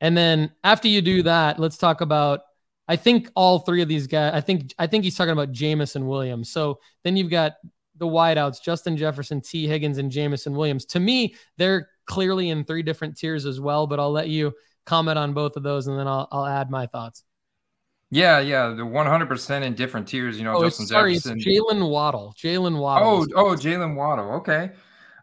[0.00, 2.40] And then after you do that, let's talk about
[2.86, 6.06] I think all three of these guys, I think I think he's talking about Jameson
[6.06, 6.50] Williams.
[6.50, 7.54] So then you've got
[7.96, 9.66] the wideouts, Justin Jefferson, T.
[9.66, 10.84] Higgins, and Jameson Williams.
[10.86, 14.52] To me, they're clearly in three different tiers as well, but I'll let you
[14.84, 17.22] comment on both of those and then I'll, I'll add my thoughts.
[18.14, 20.38] Yeah, yeah, the 100% in different tiers.
[20.38, 21.40] You know, oh, Justin sorry, Jefferson.
[21.40, 22.32] Jalen Waddle.
[22.38, 23.08] Jalen Waddle.
[23.08, 24.30] Oh, oh, Jalen Waddle.
[24.34, 24.70] Okay.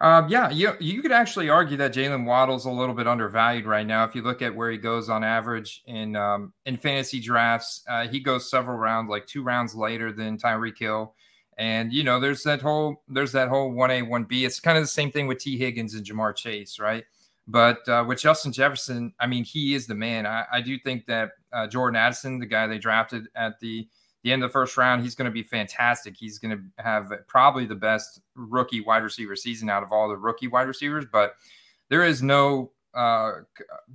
[0.01, 3.88] Um, yeah, you, you could actually argue that Jalen Waddle's a little bit undervalued right
[3.88, 4.04] now.
[4.04, 8.10] If you look at where he goes on average in um, in fantasy drafts, uh,
[8.10, 11.13] he goes several rounds, like two rounds later than Tyreek Hill.
[11.58, 14.43] And you know, there's that whole there's that whole one A one B.
[14.43, 17.06] It's kind of the same thing with T Higgins and Ja'Marr Chase, right?
[17.52, 20.26] But uh, with Justin Jefferson, I mean, he is the man.
[20.26, 23.88] I, I do think that uh, Jordan Addison, the guy they drafted at the
[24.24, 26.16] the end of the first round, he's going to be fantastic.
[26.16, 30.16] He's going to have probably the best rookie wide receiver season out of all the
[30.16, 31.06] rookie wide receivers.
[31.12, 31.34] But
[31.90, 33.32] there is no uh,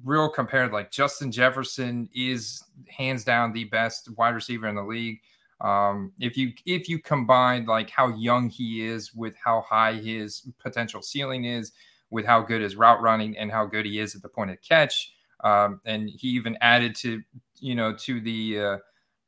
[0.04, 0.72] real compared.
[0.72, 5.20] Like Justin Jefferson is hands down the best wide receiver in the league.
[5.60, 10.42] Um, if you if you combine like how young he is with how high his
[10.58, 11.72] potential ceiling is,
[12.10, 14.60] with how good his route running and how good he is at the point of
[14.62, 15.12] catch,
[15.44, 17.22] um, and he even added to
[17.58, 18.78] you know to the uh,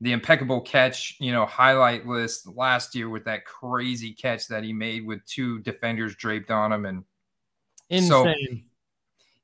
[0.00, 4.72] the impeccable catch you know highlight list last year with that crazy catch that he
[4.72, 7.04] made with two defenders draped on him and
[7.90, 8.08] insane.
[8.08, 8.64] So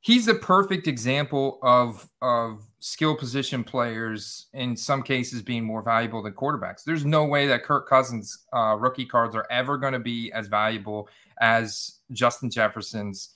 [0.04, 6.22] he's a perfect example of of skill position players in some cases being more valuable
[6.22, 6.84] than quarterbacks.
[6.84, 10.46] There's no way that Kirk Cousins uh, rookie cards are ever going to be as
[10.46, 11.08] valuable
[11.40, 13.30] as Justin Jefferson's.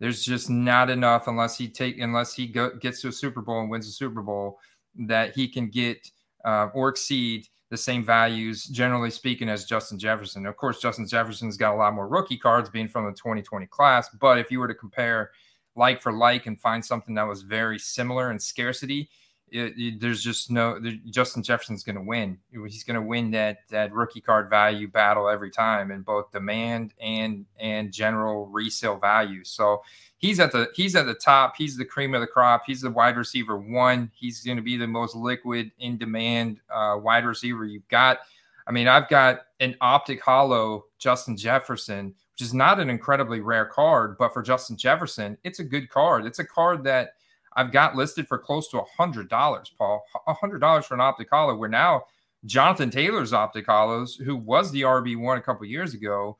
[0.00, 3.60] There's just not enough unless he take unless he go, gets to a Super Bowl
[3.60, 4.58] and wins a Super Bowl
[5.06, 6.10] that he can get
[6.44, 10.44] uh, or exceed the same values, generally speaking, as Justin Jefferson.
[10.44, 14.10] Of course, Justin Jefferson's got a lot more rookie cards being from the 2020 class,
[14.20, 15.30] but if you were to compare
[15.74, 19.08] like for like and find something that was very similar in scarcity,
[19.52, 22.38] it, it, there's just no Justin Jefferson's going to win.
[22.50, 26.94] He's going to win that that rookie card value battle every time in both demand
[27.00, 29.44] and and general resale value.
[29.44, 29.82] So
[30.16, 31.54] he's at the he's at the top.
[31.56, 32.62] He's the cream of the crop.
[32.66, 34.10] He's the wide receiver one.
[34.14, 38.20] He's going to be the most liquid in demand uh, wide receiver you've got.
[38.66, 43.66] I mean, I've got an optic hollow Justin Jefferson which is not an incredibly rare
[43.66, 46.24] card, but for Justin Jefferson, it's a good card.
[46.24, 47.16] It's a card that
[47.56, 50.02] I've got listed for close to a hundred dollars, Paul.
[50.26, 51.54] A hundred dollars for an optic hollow.
[51.54, 52.04] Where now
[52.44, 56.38] Jonathan Taylor's optic hollows, who was the RB one a couple years ago,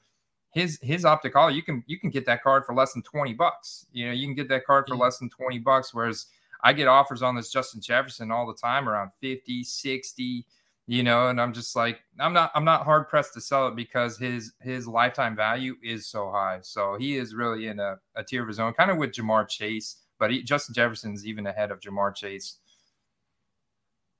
[0.53, 3.35] his his optic hollow, you can you can get that card for less than 20
[3.35, 3.87] bucks.
[3.92, 5.03] You know, you can get that card for mm-hmm.
[5.03, 5.94] less than 20 bucks.
[5.94, 6.27] Whereas
[6.62, 10.46] I get offers on this Justin Jefferson all the time around 50, 60
[10.87, 13.77] you know and i'm just like i'm not i'm not hard pressed to sell it
[13.77, 18.25] because his his lifetime value is so high so he is really in a, a
[18.25, 21.72] tier of his own kind of with ja'marr chase but he, justin jefferson's even ahead
[21.72, 22.58] of ja'marr chase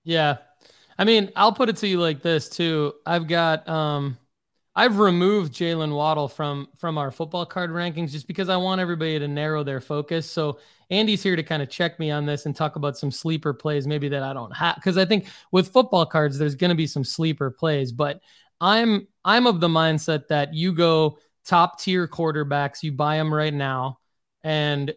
[0.03, 0.39] yeah
[0.99, 4.19] i mean i'll put it to you like this too i've got um
[4.75, 9.19] I've removed Jalen Waddle from from our football card rankings just because I want everybody
[9.19, 10.31] to narrow their focus.
[10.31, 13.53] So Andy's here to kind of check me on this and talk about some sleeper
[13.53, 14.77] plays, maybe that I don't have.
[14.77, 18.21] Because I think with football cards, there's to be some sleeper plays, but
[18.63, 23.53] I'm I'm of the mindset that you go top tier quarterbacks, you buy them right
[23.53, 23.99] now,
[24.43, 24.95] and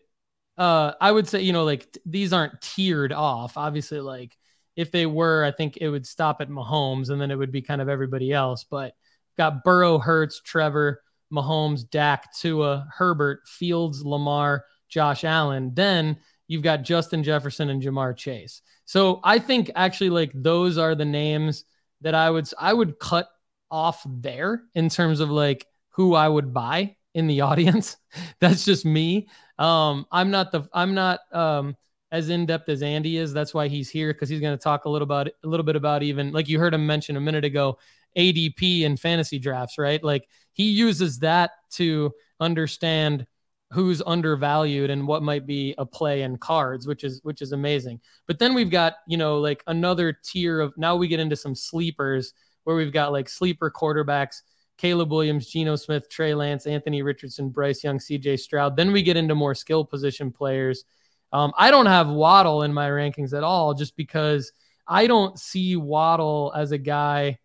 [0.58, 3.58] uh, I would say you know like t- these aren't tiered off.
[3.58, 4.38] Obviously, like
[4.76, 7.62] if they were, I think it would stop at Mahomes, and then it would be
[7.62, 8.94] kind of everybody else, but
[9.38, 15.72] got Burrow, Hurts, Trevor, Mahomes, Dak, Tua, Herbert, Fields, Lamar, Josh Allen.
[15.74, 18.62] Then you've got Justin Jefferson and Ja'Marr Chase.
[18.86, 21.66] So I think actually like those are the names
[22.02, 23.28] that I would I would cut
[23.72, 27.98] off there in terms of like who I would buy in the audience.
[28.40, 29.28] That's just me.
[29.58, 31.76] Um, I'm not the I'm not um
[32.12, 33.34] as in depth as Andy is.
[33.34, 35.76] That's why he's here because he's going to talk a little about a little bit
[35.76, 37.80] about even like you heard him mention a minute ago,
[38.16, 40.04] ADP and fantasy drafts, right?
[40.04, 43.26] Like he uses that to understand
[43.72, 48.00] who's undervalued and what might be a play in cards, which is which is amazing.
[48.28, 51.56] But then we've got, you know, like another tier of now we get into some
[51.56, 52.34] sleepers
[52.66, 54.42] where we've got like sleeper quarterbacks,
[54.78, 58.76] Caleb Williams, Geno Smith, Trey Lance, Anthony Richardson, Bryce Young, CJ Stroud.
[58.76, 60.84] Then we get into more skill position players.
[61.32, 64.52] Um, I don't have Waddle in my rankings at all just because
[64.88, 67.40] I don't see Waddle as a guy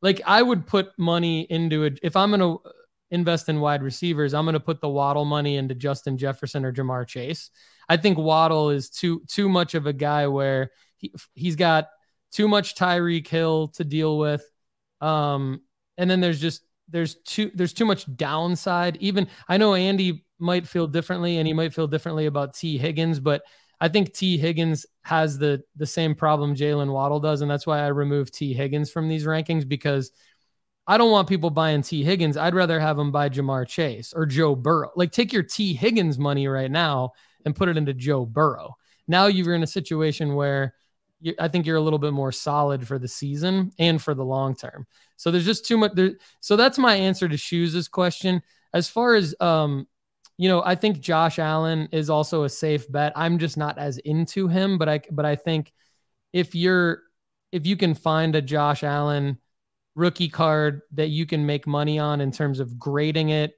[0.00, 2.60] like I would put money into it if I'm going to
[3.10, 6.72] invest in wide receivers, I'm going to put the Waddle money into Justin Jefferson or
[6.72, 7.50] Ja'Marr Chase.
[7.88, 11.88] I think Waddle is too too much of a guy where he he's got
[12.30, 14.44] too much Tyreek Hill to deal with.
[15.00, 15.62] Um,
[15.98, 18.96] and then there's just there's too there's too much downside.
[19.00, 23.20] Even I know Andy might feel differently, and he might feel differently about Tee Higgins,
[23.20, 23.42] but
[23.80, 27.80] I think Tee Higgins has the the same problem Jaylen Waddle does, and that's why
[27.80, 30.12] I removed Tee Higgins from these rankings because
[30.86, 32.38] I don't want people buying Tee Higgins.
[32.38, 34.90] I'd rather have them buy Ja'Marr Chase or Joe Burrow.
[34.96, 37.12] Like take your Tee Higgins money right now
[37.44, 38.76] and put it into Joe Burrow.
[39.06, 40.74] Now you're in a situation where
[41.38, 44.54] I think you're a little bit more solid for the season and for the long
[44.54, 44.86] term.
[45.16, 45.92] So there's just too much.
[45.94, 48.42] There, so that's my answer to Shoes' question.
[48.72, 49.88] As far as um,
[50.38, 53.12] you know, I think Josh Allen is also a safe bet.
[53.16, 55.72] I'm just not as into him, but I but I think
[56.32, 57.02] if you're
[57.50, 59.38] if you can find a Josh Allen
[59.96, 63.54] rookie card that you can make money on in terms of grading it,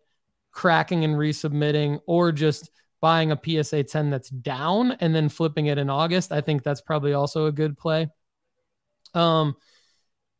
[0.52, 5.78] cracking and resubmitting, or just buying a PSA 10 that's down and then flipping it
[5.78, 6.32] in August.
[6.32, 8.08] I think that's probably also a good play.
[9.14, 9.56] Um,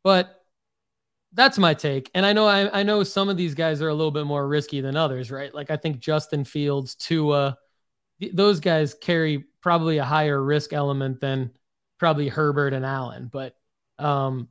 [0.03, 0.41] but
[1.33, 2.11] that's my take.
[2.13, 4.47] And I know I, I know some of these guys are a little bit more
[4.47, 5.53] risky than others, right?
[5.53, 7.57] Like I think Justin Fields, Tua,
[8.19, 11.51] th- those guys carry probably a higher risk element than
[11.99, 13.29] probably Herbert and Allen.
[13.31, 13.55] But
[13.97, 14.49] um,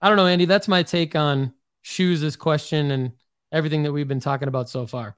[0.00, 0.44] I don't know, Andy.
[0.44, 3.12] That's my take on Shoes' question and
[3.52, 5.16] everything that we've been talking about so far.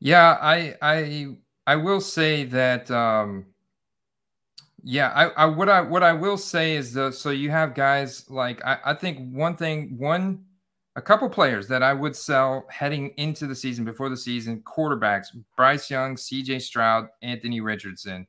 [0.00, 3.46] Yeah, I I I will say that um
[4.82, 8.28] yeah, I, I what I what I will say is the so you have guys
[8.30, 10.44] like I, I think one thing one
[10.96, 15.26] a couple players that I would sell heading into the season before the season quarterbacks
[15.56, 18.26] Bryce Young, CJ Stroud, Anthony Richardson.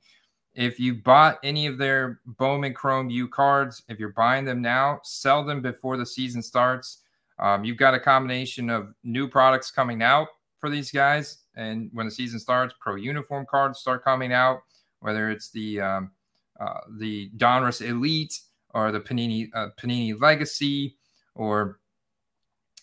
[0.55, 4.99] If you bought any of their Bowman Chrome U cards, if you're buying them now,
[5.03, 7.03] sell them before the season starts.
[7.39, 10.27] Um, you've got a combination of new products coming out
[10.59, 11.43] for these guys.
[11.57, 14.61] And when the season starts, pro uniform cards start coming out,
[14.99, 16.11] whether it's the um,
[16.59, 18.39] uh, the Donruss Elite
[18.73, 20.95] or the Panini uh, Panini Legacy,
[21.35, 21.79] or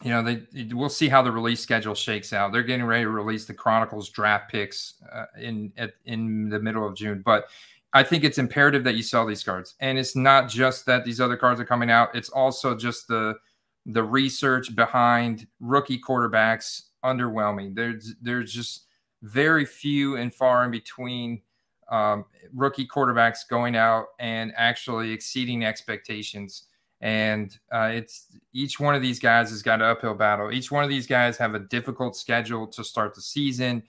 [0.03, 2.53] you know, they we'll see how the release schedule shakes out.
[2.53, 6.87] They're getting ready to release the Chronicles draft picks uh, in at, in the middle
[6.87, 7.47] of June, but
[7.93, 9.77] I think it's imperative that you sell these cards.
[9.79, 13.37] And it's not just that these other cards are coming out; it's also just the
[13.87, 17.75] the research behind rookie quarterbacks underwhelming.
[17.75, 18.87] There's there's just
[19.23, 21.43] very few and far in between
[21.91, 26.65] um, rookie quarterbacks going out and actually exceeding expectations
[27.05, 30.51] and uh, it's each one of these guys has got an uphill battle.
[30.51, 33.83] Each one of these guys have a difficult schedule to start the season,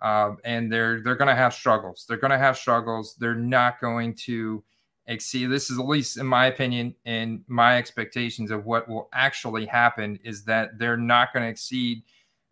[0.00, 2.04] uh, and they're they're going to have struggles.
[2.08, 3.16] They're going to have struggles.
[3.16, 4.62] They're not going to
[5.06, 5.46] exceed.
[5.46, 10.20] This is at least in my opinion and my expectations of what will actually happen
[10.22, 12.04] is that they're not going to exceed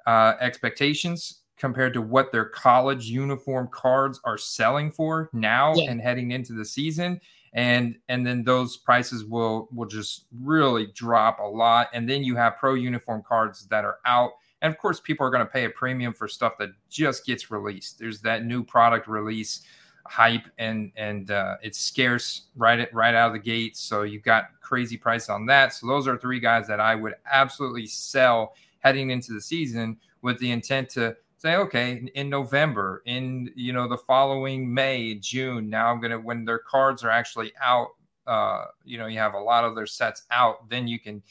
[0.08, 5.90] uh, expectations compared to what their college uniform cards are selling for now yeah.
[5.90, 7.20] and heading into the season.
[7.52, 11.88] And and then those prices will will just really drop a lot.
[11.92, 14.32] And then you have pro uniform cards that are out.
[14.62, 17.50] And of course people are going to pay a premium for stuff that just gets
[17.50, 17.98] released.
[17.98, 19.60] There's that new product release
[20.06, 23.76] hype and and uh, it's scarce right right out of the gate.
[23.76, 25.74] So you've got crazy price on that.
[25.74, 30.38] So those are three guys that i would absolutely sell heading into the season with
[30.38, 35.90] the intent to say okay in november in you know the following may june now
[35.90, 37.90] i'm gonna when their cards are actually out
[38.26, 41.22] uh you know you have a lot of their sets out then you can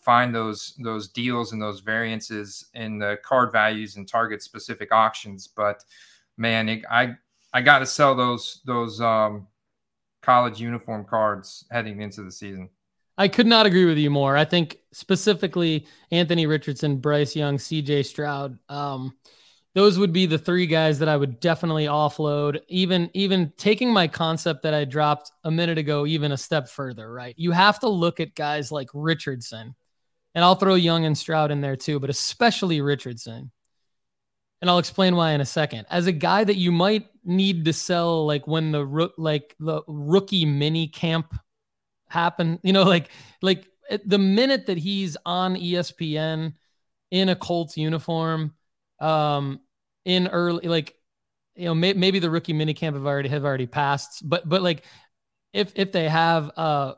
[0.00, 5.46] find those those deals and those variances in the card values and target specific auctions.
[5.46, 5.84] But
[6.36, 7.14] man it, i
[7.52, 9.46] i got to sell those those um
[10.22, 12.68] college uniform cards heading into the season
[13.20, 14.34] I could not agree with you more.
[14.34, 18.58] I think specifically Anthony Richardson, Bryce Young, CJ Stroud.
[18.70, 19.14] Um,
[19.74, 22.62] those would be the three guys that I would definitely offload.
[22.68, 27.12] Even even taking my concept that I dropped a minute ago even a step further,
[27.12, 27.34] right?
[27.36, 29.74] You have to look at guys like Richardson.
[30.34, 33.50] And I'll throw Young and Stroud in there too, but especially Richardson.
[34.62, 35.84] And I'll explain why in a second.
[35.90, 40.46] As a guy that you might need to sell like when the like the rookie
[40.46, 41.34] mini camp
[42.10, 43.08] happened, you know, like
[43.40, 43.66] like
[44.04, 46.54] the minute that he's on ESPN
[47.10, 48.54] in a Colts uniform,
[49.00, 49.60] um,
[50.04, 50.94] in early like
[51.56, 54.84] you know may, maybe the rookie minicamp have already have already passed, but but like
[55.52, 56.94] if if they have uh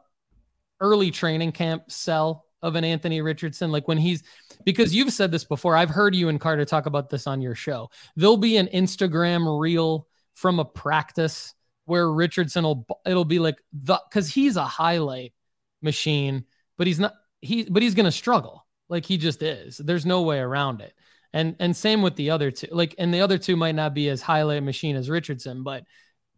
[0.80, 4.22] early training camp sell of an Anthony Richardson, like when he's
[4.64, 5.76] because you've said this before.
[5.76, 7.90] I've heard you and Carter talk about this on your show.
[8.16, 11.54] There'll be an Instagram reel from a practice
[11.92, 15.34] where Richardson will it'll be like the because he's a highlight
[15.82, 16.46] machine,
[16.78, 17.12] but he's not
[17.42, 19.76] he but he's gonna struggle like he just is.
[19.76, 20.94] There's no way around it.
[21.34, 22.68] And and same with the other two.
[22.70, 25.84] Like and the other two might not be as highlight machine as Richardson, but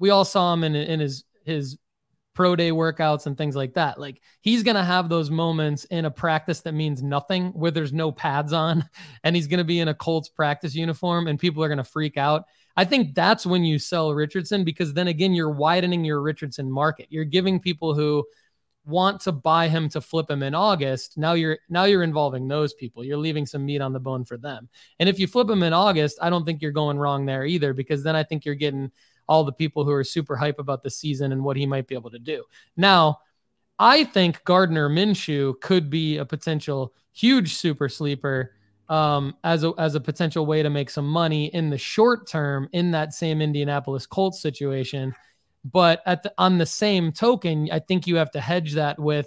[0.01, 1.79] we all saw him in in his his
[2.35, 4.01] pro day workouts and things like that.
[4.01, 7.93] Like he's going to have those moments in a practice that means nothing where there's
[7.93, 8.89] no pads on
[9.23, 11.85] and he's going to be in a Colts practice uniform and people are going to
[11.85, 12.47] freak out.
[12.77, 17.07] I think that's when you sell Richardson because then again, you're widening your Richardson market.
[17.11, 18.25] You're giving people who
[18.87, 21.17] want to buy him to flip him in August.
[21.17, 23.05] Now you're now you're involving those people.
[23.05, 24.69] You're leaving some meat on the bone for them.
[24.99, 27.73] And if you flip him in August, I don't think you're going wrong there either
[27.73, 28.91] because then I think you're getting
[29.27, 31.95] all the people who are super hype about the season and what he might be
[31.95, 32.45] able to do.
[32.77, 33.21] Now,
[33.79, 38.53] I think Gardner Minshew could be a potential huge super sleeper
[38.89, 42.69] um, as a as a potential way to make some money in the short term
[42.73, 45.15] in that same Indianapolis Colts situation.
[45.65, 49.27] But at the, on the same token, I think you have to hedge that with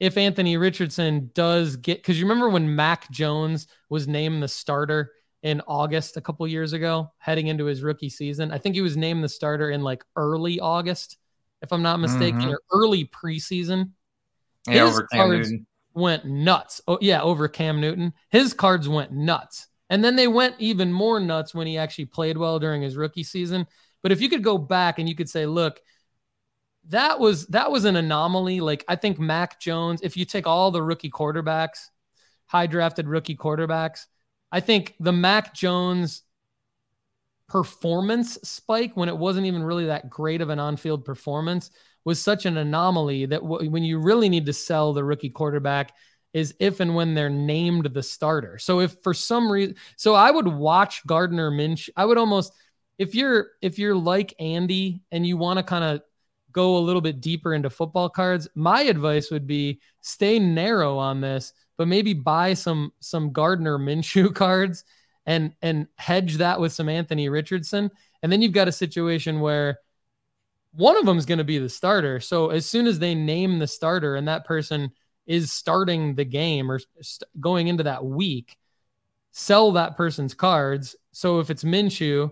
[0.00, 5.12] if Anthony Richardson does get because you remember when Mac Jones was named the starter
[5.42, 8.52] in August a couple years ago, heading into his rookie season.
[8.52, 11.18] I think he was named the starter in like early August,
[11.60, 12.52] if I'm not mistaken, mm-hmm.
[12.52, 13.90] or early preseason.
[14.66, 15.66] Yeah, his Newton.
[15.94, 16.80] Went nuts.
[16.86, 18.12] Oh, yeah, over Cam Newton.
[18.30, 19.68] His cards went nuts.
[19.90, 23.22] And then they went even more nuts when he actually played well during his rookie
[23.22, 23.66] season.
[24.02, 25.80] But if you could go back and you could say, look,
[26.88, 28.60] that was that was an anomaly.
[28.60, 31.88] Like I think Mac Jones, if you take all the rookie quarterbacks,
[32.46, 34.06] high drafted rookie quarterbacks,
[34.50, 36.22] I think the Mac Jones
[37.48, 41.70] performance spike when it wasn't even really that great of an on-field performance
[42.04, 45.92] was such an anomaly that w- when you really need to sell the rookie quarterback
[46.32, 48.58] is if and when they're named the starter.
[48.58, 51.90] So if for some reason, so I would watch Gardner Minch.
[51.96, 52.52] I would almost,
[52.98, 56.02] if you're if you're like Andy and you want to kind of
[56.50, 61.20] go a little bit deeper into football cards, my advice would be stay narrow on
[61.20, 64.84] this but maybe buy some some Gardner Minshew cards
[65.26, 67.90] and and hedge that with some Anthony Richardson.
[68.22, 69.78] And then you've got a situation where
[70.72, 72.20] one of them is going to be the starter.
[72.20, 74.90] So as soon as they name the starter and that person
[75.26, 78.56] is starting the game or st- going into that week,
[79.30, 80.96] sell that person's cards.
[81.12, 82.30] So if it's Minshew,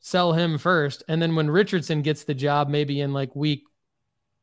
[0.00, 1.02] sell him first.
[1.08, 3.64] And then when Richardson gets the job, maybe in like week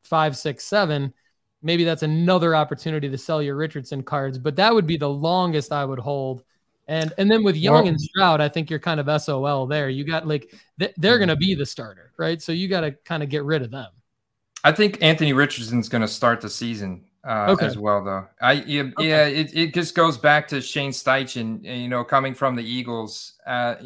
[0.02, 1.14] five, six, seven,
[1.62, 5.72] maybe that's another opportunity to sell your Richardson cards, but that would be the longest
[5.72, 6.44] I would hold.
[6.86, 9.88] And and then with Young well, and Stroud, I think you're kind of SOL there.
[9.88, 12.40] You got like they're going to be the starter, right?
[12.42, 13.88] So you got to kind of get rid of them.
[14.64, 17.66] I think Anthony Richardson's going to start the season uh, okay.
[17.66, 18.26] as well, though.
[18.40, 19.08] I yeah, okay.
[19.08, 23.34] yeah it, it just goes back to Shane Steichen, you know, coming from the Eagles
[23.46, 23.76] uh,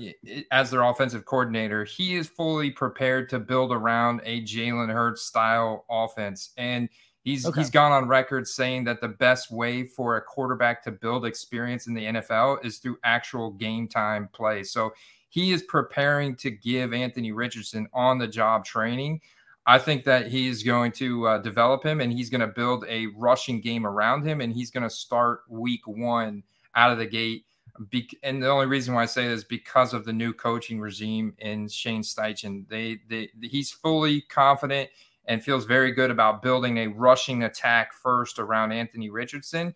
[0.51, 1.85] as their offensive coordinator.
[1.85, 6.89] He is fully prepared to build around a Jalen Hurts style offense, and
[7.29, 7.61] He's okay.
[7.61, 11.87] he's gone on record saying that the best way for a quarterback to build experience
[11.87, 14.63] in the NFL is through actual game time play.
[14.63, 14.95] So
[15.29, 19.21] he is preparing to give Anthony Richardson on the job training.
[19.67, 23.09] I think that he's going to uh, develop him and he's going to build a
[23.09, 26.43] rushing game around him and he's going to start week one
[26.75, 27.45] out of the gate.
[27.91, 30.81] Be- and the only reason why I say this is because of the new coaching
[30.81, 32.67] regime in Shane Steichen.
[32.71, 34.89] They, they, he's fully confident
[35.29, 39.75] and feels very good about building a rushing attack first around Anthony Richardson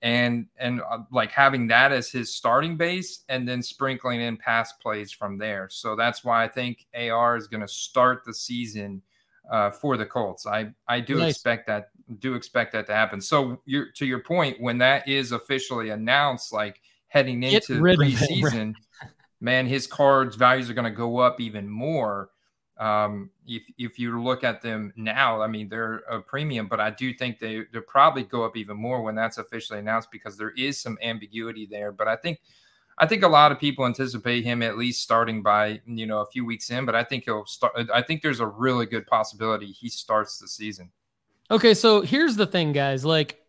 [0.00, 4.72] and and uh, like having that as his starting base and then sprinkling in pass
[4.74, 5.68] plays from there.
[5.70, 9.02] So that's why I think AR is going to start the season
[9.50, 10.46] uh, for the Colts.
[10.46, 11.32] I I do nice.
[11.32, 13.20] expect that do expect that to happen.
[13.20, 13.60] So
[13.96, 18.74] to your point when that is officially announced like heading into preseason,
[19.40, 22.30] man, his cards values are going to go up even more
[22.82, 26.90] um, if if you look at them now, I mean they're a premium, but I
[26.90, 30.50] do think they they'll probably go up even more when that's officially announced because there
[30.50, 31.92] is some ambiguity there.
[31.92, 32.40] But I think
[32.98, 36.26] I think a lot of people anticipate him at least starting by you know a
[36.26, 37.72] few weeks in, but I think he'll start.
[37.94, 40.90] I think there's a really good possibility he starts the season.
[41.52, 43.04] Okay, so here's the thing, guys.
[43.04, 43.41] Like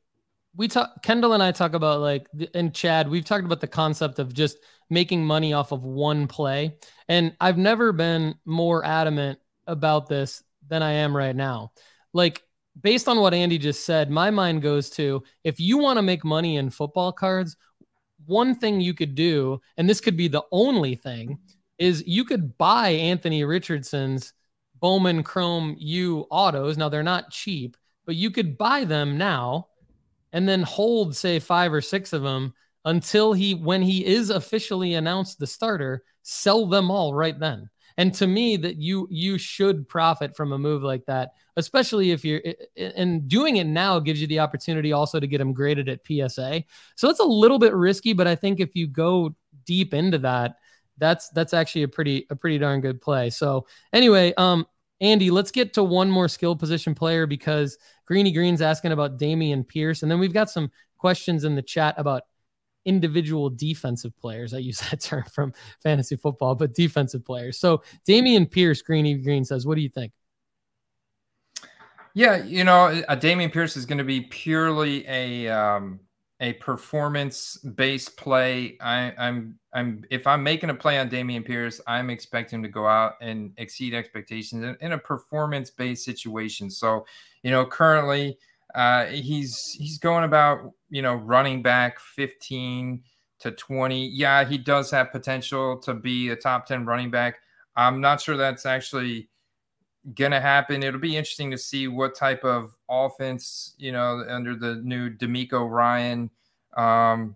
[0.55, 4.19] we talk, Kendall and I talk about like, and Chad, we've talked about the concept
[4.19, 4.57] of just
[4.89, 6.77] making money off of one play,
[7.07, 11.71] and I've never been more adamant about this than I am right now.
[12.13, 12.43] Like
[12.81, 16.23] based on what Andy just said, my mind goes to if you want to make
[16.23, 17.55] money in football cards,
[18.25, 21.39] one thing you could do, and this could be the only thing,
[21.77, 24.33] is you could buy Anthony Richardson's
[24.79, 26.77] Bowman Chrome U autos.
[26.77, 29.67] Now they're not cheap, but you could buy them now
[30.34, 32.53] and then hold, say, five or six of them
[32.84, 37.69] until he, when he is officially announced the starter, sell them all right then.
[37.97, 42.25] And to me, that you you should profit from a move like that, especially if
[42.25, 42.41] you're
[42.75, 46.63] and doing it now gives you the opportunity also to get them graded at PSA.
[46.95, 50.55] So it's a little bit risky, but I think if you go deep into that,
[50.97, 53.29] that's that's actually a pretty a pretty darn good play.
[53.29, 54.65] So anyway, um,
[54.99, 59.67] Andy, let's get to one more skill position player because Greeny Green's asking about Dameon
[59.67, 62.23] Pierce, and then we've got some questions in the chat about
[62.85, 64.53] individual defensive players.
[64.53, 67.59] I use that term from fantasy football, but defensive players.
[67.59, 70.11] So Dameon Pierce, Greeny Green says, what do you think?
[72.15, 75.99] Yeah, you know, uh, Dameon Pierce is going to be purely a um,
[76.43, 78.77] a performance based play.
[78.81, 82.69] I, I'm I'm if I'm making a play on Dameon Pierce, I'm expecting him to
[82.69, 86.69] go out and exceed expectations in, in a performance based situation.
[86.69, 87.05] So,
[87.43, 88.37] you know, currently
[88.75, 93.01] uh, he's he's going about you know running back 15
[93.39, 94.09] to 20.
[94.09, 97.39] Yeah, he does have potential to be a top 10 running back.
[97.77, 99.29] I'm not sure that's actually
[100.15, 100.83] gonna happen.
[100.83, 105.69] It'll be interesting to see what type of offense you know under the new DeMeco
[105.69, 106.29] Ryan
[106.75, 107.35] um,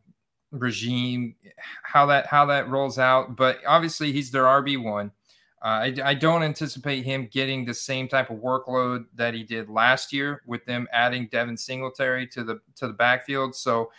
[0.51, 1.35] regime
[1.83, 3.35] how that how that rolls out.
[3.35, 5.11] But obviously he's their RB one.
[5.59, 9.69] Uh, I, I, don't anticipate him getting the same type of workload that he did
[9.69, 13.55] last year with them adding Devin Singletary to the to the backfield.
[13.55, 13.91] So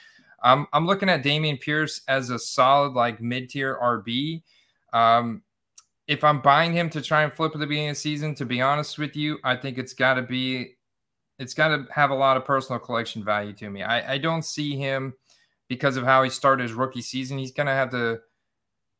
[0.43, 4.43] I'm I'm looking at Dameon Pierce as a solid like mid tier RB.
[4.93, 5.43] Um,
[6.09, 8.47] if I'm buying him to try and flip at the beginning of the season, to
[8.47, 10.75] be honest with you, I think it's got to be
[11.39, 13.83] it's got to have a lot of personal collection value to me.
[13.83, 15.15] I, I don't see him
[15.69, 17.39] because of how he started his rookie season.
[17.39, 18.19] He's going to have to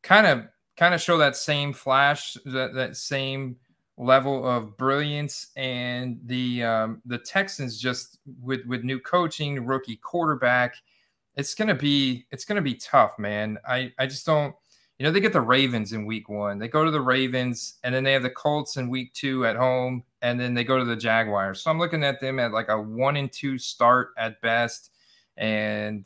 [0.03, 0.45] kind of
[0.77, 3.57] kind of show that same flash, that, that same
[3.97, 5.47] level of brilliance.
[5.57, 10.75] And the um, the Texans just with with new coaching, rookie quarterback,
[11.35, 13.57] it's gonna be it's gonna be tough, man.
[13.67, 14.55] I I just don't.
[14.99, 16.59] You know, they get the Ravens in week one.
[16.59, 19.55] They go to the Ravens, and then they have the Colts in week two at
[19.55, 21.61] home, and then they go to the Jaguars.
[21.61, 24.91] So I'm looking at them at like a one and two start at best.
[25.37, 26.03] And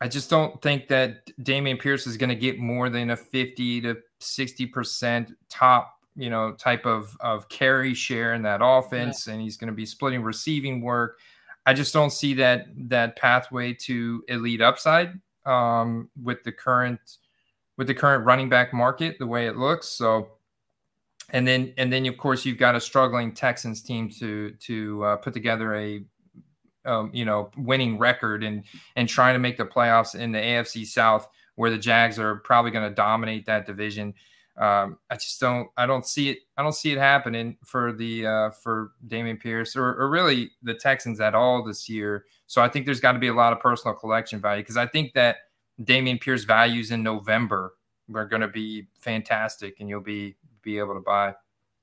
[0.00, 3.82] I just don't think that Dameon Pierce is going to get more than a 50
[3.82, 9.28] to 60% top, you know, type of, of carry share in that offense.
[9.28, 9.34] Yeah.
[9.34, 11.20] And he's going to be splitting receiving work.
[11.66, 16.98] I just don't see that that pathway to elite upside um, with the current
[17.82, 19.88] with the current running back market, the way it looks.
[19.88, 20.28] So,
[21.30, 25.16] and then and then of course you've got a struggling Texans team to to uh,
[25.16, 26.04] put together a
[26.84, 28.62] um, you know, winning record and
[28.94, 32.70] and trying to make the playoffs in the AFC South, where the Jags are probably
[32.70, 34.14] going to dominate that division.
[34.56, 38.26] Um, I just don't, I don't see it, I don't see it happening for the
[38.26, 42.26] uh, for Dameon Pierce or, or really the Texans at all this year.
[42.46, 44.86] So I think there's got to be a lot of personal collection value because I
[44.86, 45.38] think that
[45.84, 47.74] Dameon Pierce values in November
[48.14, 51.34] are going to be fantastic, and you'll be be able to buy.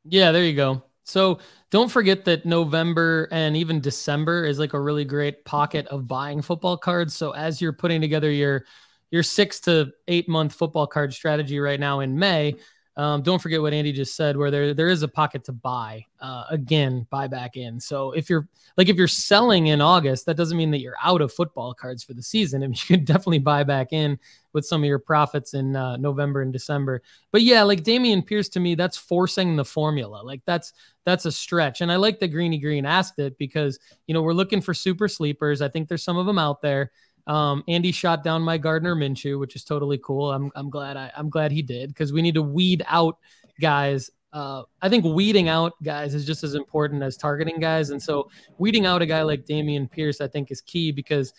[0.05, 0.83] Yeah, there you go.
[1.03, 1.39] So
[1.71, 6.41] don't forget that November and even December is like a really great pocket of buying
[6.41, 7.15] football cards.
[7.15, 8.65] So as you're putting together your
[9.11, 12.55] your six to eight month football card strategy right now in May,
[12.99, 16.05] um, don't forget what Andy just said, where there there is a pocket to buy
[16.19, 17.79] uh, again, buy back in.
[17.79, 21.21] So if you're like if you're selling in August, that doesn't mean that you're out
[21.21, 22.61] of football cards for the season.
[22.63, 24.19] I mean, you can definitely buy back in
[24.51, 27.01] with some of your profits in uh, November and December.
[27.31, 30.21] But yeah, like Dameon Pierce to me, that's forcing the formula.
[30.21, 30.73] Like that's
[31.05, 31.79] that's a stretch.
[31.79, 35.07] And I like that Greeny Green asked it because you know we're looking for super
[35.07, 35.61] sleepers.
[35.61, 36.91] I think there's some of them out there.
[37.29, 40.31] Um, Andy shot down my Gardner Minshew, which is totally cool.
[40.31, 43.17] I'm I'm glad I, I'm glad he did because we need to weed out
[43.61, 44.09] guys.
[44.33, 48.31] Uh, I think weeding out guys is just as important as targeting guys, and so
[48.57, 51.31] weeding out a guy like Dameon Pierce, I think, is key because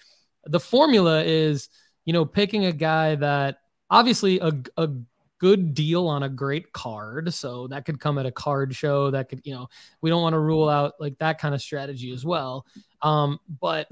[0.46, 1.68] the formula is
[2.04, 3.58] you know picking a guy that
[3.90, 4.88] obviously a a
[5.40, 7.34] good deal on a great card.
[7.34, 9.10] So that could come at a card show.
[9.10, 9.68] That could, you know,
[10.02, 12.66] we don't want to rule out like that kind of strategy as well.
[13.02, 13.88] Um, but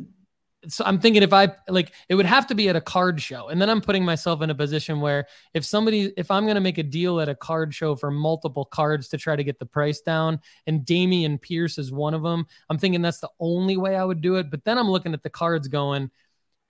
[0.69, 3.49] so I'm thinking if I like it would have to be at a card show.
[3.49, 6.79] And then I'm putting myself in a position where if somebody if I'm to make
[6.79, 10.01] a deal at a card show for multiple cards to try to get the price
[10.01, 14.05] down and Dameon Pierce is one of them, I'm thinking that's the only way I
[14.05, 14.51] would do it.
[14.51, 16.11] But then I'm looking at the cards going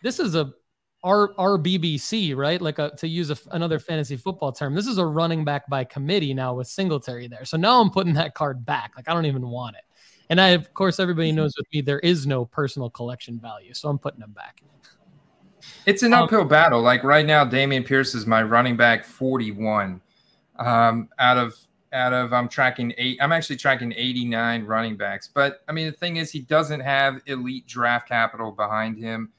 [0.03, 0.53] this is a
[1.05, 2.61] R RBBC, right?
[2.61, 4.75] Like a, to use a, another fantasy football term.
[4.75, 7.45] This is a running back by committee now with Singletary there.
[7.45, 8.93] So now I'm putting that card back.
[8.97, 9.83] Like I don't even want it.
[10.31, 13.74] And I, of course, everybody knows with me, there is no personal collection value.
[13.74, 14.62] So I'm putting them back.
[15.87, 16.81] It's an uphill um, battle.
[16.81, 20.01] Like right now, Dameon Pierce is my running back 41.
[20.59, 21.55] Um, out of
[21.93, 23.18] out of I'm tracking eight.
[23.20, 25.29] I'm actually tracking 89 running backs.
[25.33, 29.33] But I mean, the thing is, he doesn't have elite draft capital behind him.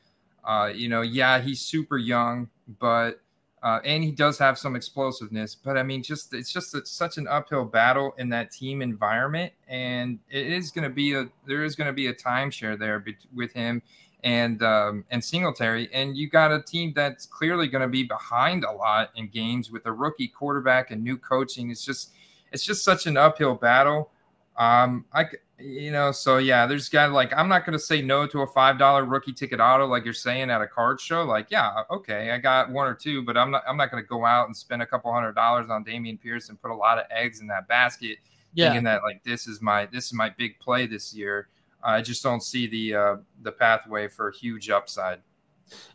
[0.43, 3.21] Uh, you know, yeah, he's super young, but
[3.62, 7.18] uh, and he does have some explosiveness, but I mean, just it's just a, such
[7.18, 11.64] an uphill battle in that team environment, and it is going to be a there
[11.64, 13.82] is going to be a timeshare there be, with him
[14.24, 18.64] and um, and Singletary, and you got a team that's clearly going to be behind
[18.64, 21.72] a lot in games with a rookie quarterback and new coaching.
[21.72, 22.12] It's just
[22.51, 24.12] it's just such an uphill battle.
[24.57, 25.26] Um, I
[25.60, 28.78] you know, so yeah, there's got like I'm not gonna say no to a five
[28.78, 31.24] dollar rookie ticket auto like you're saying at a card show.
[31.24, 34.26] Like, yeah, okay, I got one or two, but I'm not I'm not gonna go
[34.26, 37.05] out and spend a couple hundred dollars on Dameon Pierce and put a lot of
[37.12, 38.18] eggs in that basket,
[38.53, 38.68] yeah.
[38.68, 41.49] thinking that like this is my this is my big play this year.
[41.84, 45.20] I just don't see the uh, the pathway for a huge upside.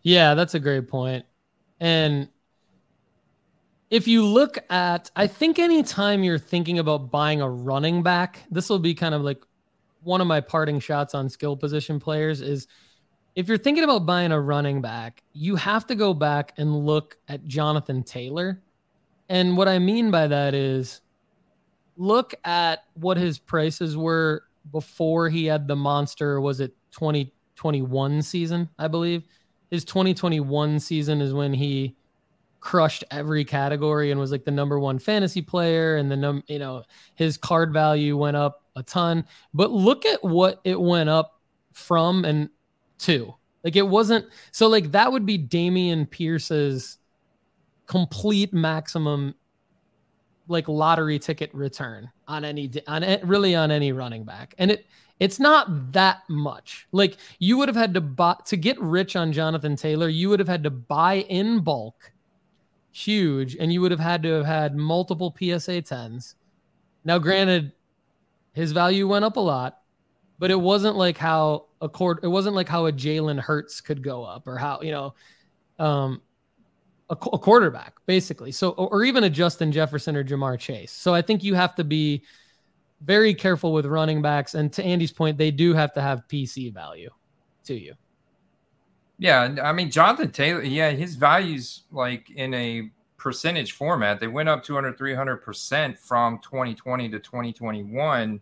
[0.03, 1.25] Yeah, that's a great point.
[1.81, 2.29] And
[3.91, 8.69] if you look at, I think anytime you're thinking about buying a running back, this
[8.69, 9.43] will be kind of like
[10.05, 12.67] one of my parting shots on skill position players is
[13.35, 17.17] if you're thinking about buying a running back, you have to go back and look
[17.29, 18.63] at Jonathan Taylor.
[19.29, 21.01] And what I mean by that is
[21.97, 28.69] look at what his prices were before he had the monster was it 2021 season,
[28.79, 29.25] I believe.
[29.71, 31.97] His 2021 season is when he
[32.61, 36.59] crushed every category and was like the number one fantasy player and the num you
[36.59, 36.83] know
[37.15, 41.41] his card value went up a ton but look at what it went up
[41.73, 42.49] from and
[42.99, 43.35] to.
[43.63, 46.99] Like it wasn't so like that would be Dameon Pierce's
[47.87, 49.35] complete maximum
[50.49, 54.55] like lottery ticket return on any on really on any running back.
[54.59, 54.87] And it
[55.21, 56.87] it's not that much.
[56.93, 60.41] Like you would have had to buy to get rich on Jonathan Taylor you would
[60.41, 62.13] have had to buy in bulk
[62.95, 66.37] huge, and you would have had to have had multiple PSA 10s.
[67.05, 67.73] Now, granted,
[68.55, 69.81] his value went up a lot,
[70.39, 74.03] but it wasn't like how a court it wasn't like how a Jalen Hurts could
[74.03, 75.15] go up or how, you know,
[75.79, 76.23] um,
[77.11, 78.53] a, a quarterback basically.
[78.53, 80.93] So, or even a Justin Jefferson or Ja'Marr Chase.
[80.93, 82.23] So I think you have to be
[83.03, 84.55] very careful with running backs.
[84.55, 87.11] And to Andy's point, they do have to have PC value
[87.65, 87.95] to you.
[89.19, 92.91] Yeah, I mean Jonathan Taylor, yeah, his values like in a
[93.25, 98.39] percentage format, they went up 200 300% from 2020 to 2021,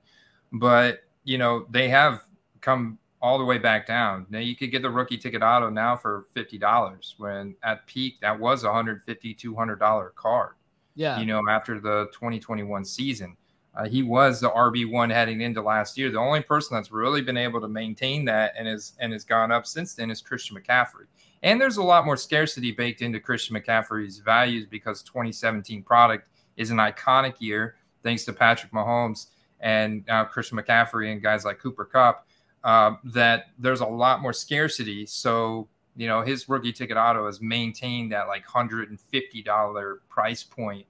[0.55, 2.27] but you know, they have
[2.61, 4.27] come all the way back down.
[4.29, 8.39] Now you could get the rookie ticket auto now for $50 when at peak that
[8.39, 10.55] was a 150 $200 card.
[10.97, 11.21] Yeah.
[11.21, 13.37] You know, after the 2021 season.
[13.75, 16.11] Uh, he was the RB one heading into last year.
[16.11, 19.51] The only person that's really been able to maintain that and is and has gone
[19.51, 21.07] up since then is Christian McCaffrey.
[21.43, 26.71] And there's a lot more scarcity baked into Christian McCaffrey's values because 2017 product is
[26.71, 29.29] an iconic year thanks to Patrick Mahomes
[29.61, 32.27] and now Christian McCaffrey and guys like Cooper Kupp.
[32.65, 35.05] Uh, that there's a lot more scarcity.
[35.05, 40.01] So you know his rookie ticket auto has maintained that like hundred and fifty dollar
[40.09, 40.87] price point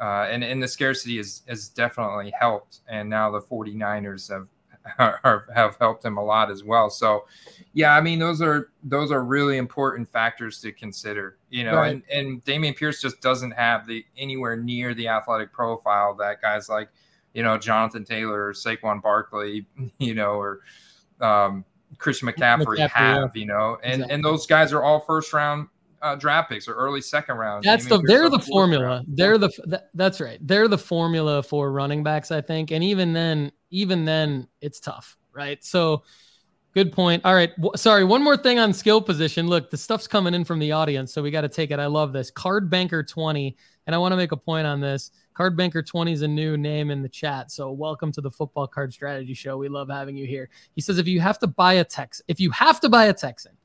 [0.00, 2.80] uh, and, and the scarcity has, has definitely helped.
[2.88, 4.48] And now the 49ers have
[4.98, 6.90] are, have helped him a lot as well.
[6.90, 7.26] So,
[7.72, 11.38] yeah, I mean those are those are really important factors to consider.
[11.50, 11.92] You know, right.
[11.92, 16.68] and and Dameon Pierce just doesn't have the anywhere near the athletic profile that guys
[16.68, 16.88] like
[17.34, 19.66] you know Jonathan Taylor or Saquon Barkley,
[19.98, 20.60] you know, or
[21.20, 21.64] um,
[21.98, 23.36] Christian McCaffrey, McCaffrey have.
[23.36, 23.40] Yeah.
[23.40, 24.14] You know, and exactly.
[24.14, 25.68] and those guys are all first round
[26.02, 27.64] uh, draft picks or early second round.
[27.64, 28.84] That's the they're the formula.
[28.84, 29.06] Round.
[29.08, 30.38] They're the that, that's right.
[30.46, 32.70] They're the formula for running backs, I think.
[32.70, 35.62] And even then, even then, it's tough, right?
[35.64, 36.02] So,
[36.74, 37.24] good point.
[37.24, 38.04] All right, w- sorry.
[38.04, 39.48] One more thing on skill position.
[39.48, 41.78] Look, the stuff's coming in from the audience, so we got to take it.
[41.78, 43.56] I love this card banker twenty,
[43.86, 45.10] and I want to make a point on this.
[45.40, 47.50] Card Banker 20 is a new name in the chat.
[47.50, 49.56] So welcome to the Football Card Strategy Show.
[49.56, 50.50] We love having you here.
[50.74, 53.14] He says if you have to buy a Tex, if you have to buy a
[53.14, 53.56] Texan,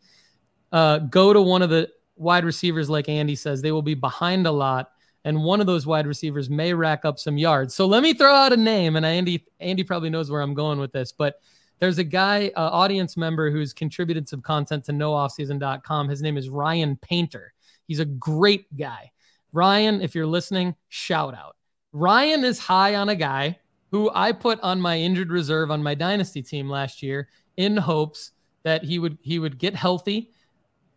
[0.72, 4.48] uh, go to one of the wide receivers, like Andy says, they will be behind
[4.48, 4.92] a lot,
[5.26, 7.76] and one of those wide receivers may rack up some yards.
[7.76, 10.80] So let me throw out a name, and Andy Andy probably knows where I'm going
[10.80, 11.42] with this, but
[11.80, 16.08] There's a guy, uh, audience member, who's contributed some content to nooffseason.com.
[16.08, 17.54] His name is Ryan Painter.
[17.88, 19.12] He's a great guy.
[19.52, 21.58] Ryan, if you're listening, shout out.
[21.92, 23.60] Ryan is high on a guy
[23.92, 28.32] who I put on my injured reserve on my dynasty team last year in hopes
[28.64, 30.32] that he would he would get healthy,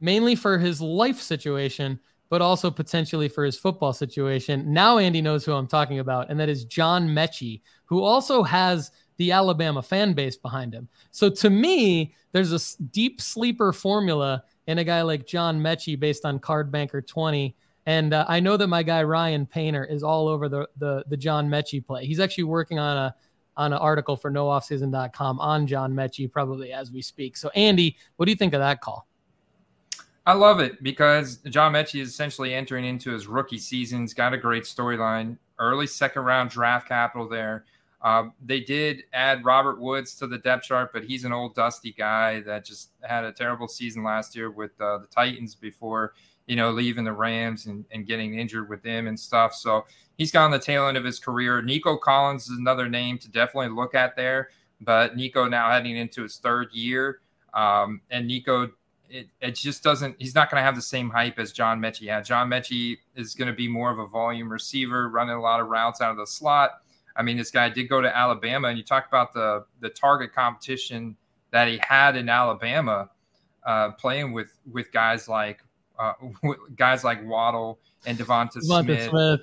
[0.01, 2.01] mainly for his life situation,
[2.31, 4.73] but also potentially for his football situation.
[4.73, 8.91] Now Andy knows who I'm talking about, and that is John Metchie, who also has
[9.17, 10.89] the Alabama fan base behind him.
[11.11, 16.25] So to me, there's a deep sleeper formula in a guy like John Metchie based
[16.25, 17.55] on Card Banker 20
[17.89, 21.17] and uh, I know that my guy Ryan Painter is all over the the the
[21.17, 22.05] John Metchie play.
[22.05, 23.15] He's actually working on a
[23.57, 27.35] on an article for nooffseason.com on John Metchie probably as we speak.
[27.35, 29.08] So Andy, what do you think of that call?
[30.29, 34.03] I love it because John Metchie is essentially entering into his rookie season.
[34.03, 35.39] He's got a great storyline.
[35.59, 37.65] Early second round draft capital there.
[38.03, 41.93] Um, they did add Robert Woods to the depth chart, but he's an old dusty
[41.93, 46.13] guy that just had a terrible season last year with uh, the Titans before
[46.47, 49.55] you know, leaving the Rams and, and getting injured with them and stuff.
[49.55, 51.63] So he's got the tail end of his career.
[51.63, 54.51] Nico Collins is another name to definitely look at there.
[54.83, 57.21] But Nico now heading into his third year.
[57.53, 58.71] Um, and Nico,
[59.11, 62.09] it, it just doesn't, he's not going to have the same hype as John Metchie
[62.09, 62.25] had.
[62.25, 65.69] John Metchie is going to be more of a volume receiver, running a lot of
[65.69, 66.83] routes out of the slot.
[67.17, 70.33] I mean, this guy did go to Alabama, and you talk about the the target
[70.33, 71.17] competition
[71.51, 73.11] that he had in Alabama,
[73.67, 75.61] uh, playing with with guys like
[75.99, 76.13] uh,
[76.77, 79.41] guys like Waddle and Devonta, Smith, Smith,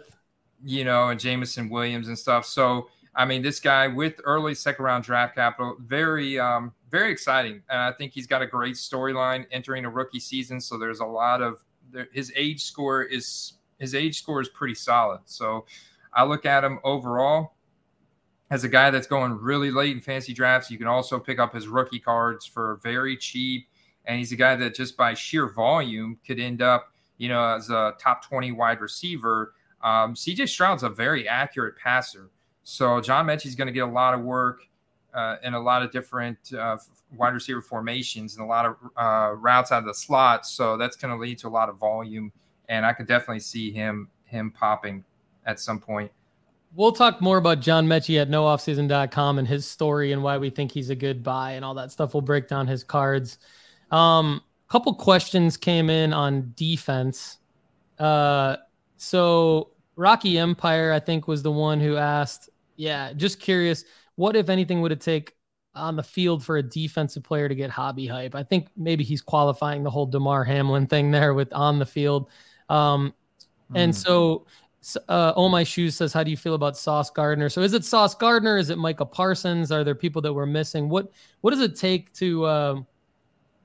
[0.63, 2.45] you know, and Jameson Williams and stuff.
[2.45, 7.61] So, I mean, this guy with early second round draft capital, very, um, very exciting.
[7.69, 10.61] And I think he's got a great storyline entering a rookie season.
[10.61, 14.75] So there's a lot of there, his age score is his age score is pretty
[14.75, 15.19] solid.
[15.25, 15.65] So
[16.13, 17.55] I look at him overall
[18.49, 20.71] as a guy that's going really late in fantasy drafts.
[20.71, 23.67] You can also pick up his rookie cards for very cheap
[24.05, 27.69] and he's a guy that just by sheer volume could end up, you know, as
[27.69, 29.53] a top 20 wide receiver.
[29.83, 32.29] Um, CJ Stroud's a very accurate passer.
[32.63, 34.61] So John Metchie's going to get a lot of work
[35.15, 36.77] uh, in a lot of different uh,
[37.15, 40.45] wide receiver formations and a lot of uh, routes out of the slot.
[40.45, 42.31] So that's going to lead to a lot of volume.
[42.67, 45.03] And I could definitely see him him popping
[45.45, 46.11] at some point.
[46.75, 50.71] We'll talk more about John Metchie at nooffseason.com and his story and why we think
[50.71, 52.13] he's a good buy and all that stuff.
[52.13, 53.37] We'll break down his cards.
[53.91, 57.37] Um, a couple questions came in on defense.
[57.97, 58.57] Uh,
[58.97, 63.85] so Rocky Empire, I think, was the one who asked, yeah, just curious,
[64.15, 65.33] what if anything would it take
[65.73, 68.35] on the field for a defensive player to get hobby hype?
[68.35, 72.29] I think maybe he's qualifying the whole Damar Hamlin thing there with on the field.
[72.69, 73.13] Um,
[73.71, 73.79] mm.
[73.79, 74.45] and so
[75.09, 77.49] uh, Oh My Shoes says, How do you feel about Sauce Gardner?
[77.49, 78.57] So is it Sauce Gardner?
[78.57, 79.71] Is it Micah Parsons?
[79.71, 80.89] Are there people that we're missing?
[80.89, 81.11] What
[81.41, 82.81] what does it take to uh,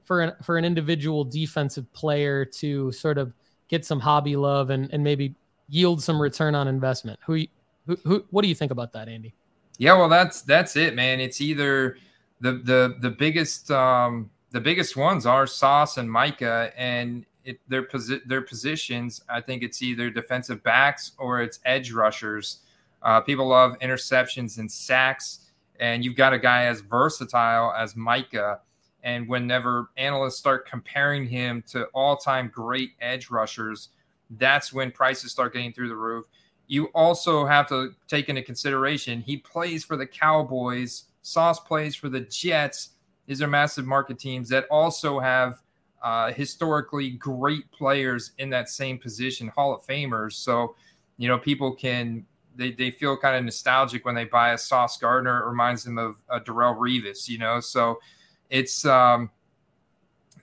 [0.05, 3.33] for an for an individual defensive player to sort of
[3.69, 5.35] get some hobby love and and maybe
[5.71, 7.19] yield some return on investment.
[7.25, 7.45] Who
[7.87, 9.35] who, who what do you think about that, Andy?
[9.81, 11.21] Yeah, well, that's that's it, man.
[11.21, 11.97] It's either
[12.43, 17.85] the the the biggest um, the biggest ones are Sauce and Micah, and it, their
[17.85, 19.23] posi- their positions.
[19.31, 22.59] I think it's either defensive backs or it's edge rushers.
[23.03, 25.51] Uh, people love interceptions and sacks,
[25.81, 28.61] and you've got a guy as versatile as Micah
[29.03, 33.89] and whenever analysts start comparing him to all time great edge rushers,
[34.33, 36.27] that's when prices start getting through the roof.
[36.71, 42.09] You also have to take into consideration he plays for the Cowboys, Sauce plays for
[42.09, 42.91] the Jets.
[43.27, 45.63] These are massive market teams that also have
[46.01, 50.35] uh, historically great players in that same position, Hall of Famers.
[50.35, 50.77] So,
[51.17, 54.97] you know, people can they, they feel kind of nostalgic when they buy a Sauce
[54.97, 55.43] Gardner.
[55.43, 57.59] It reminds them of a Darrelle Revis, you know.
[57.59, 57.99] So
[58.49, 59.29] it's um,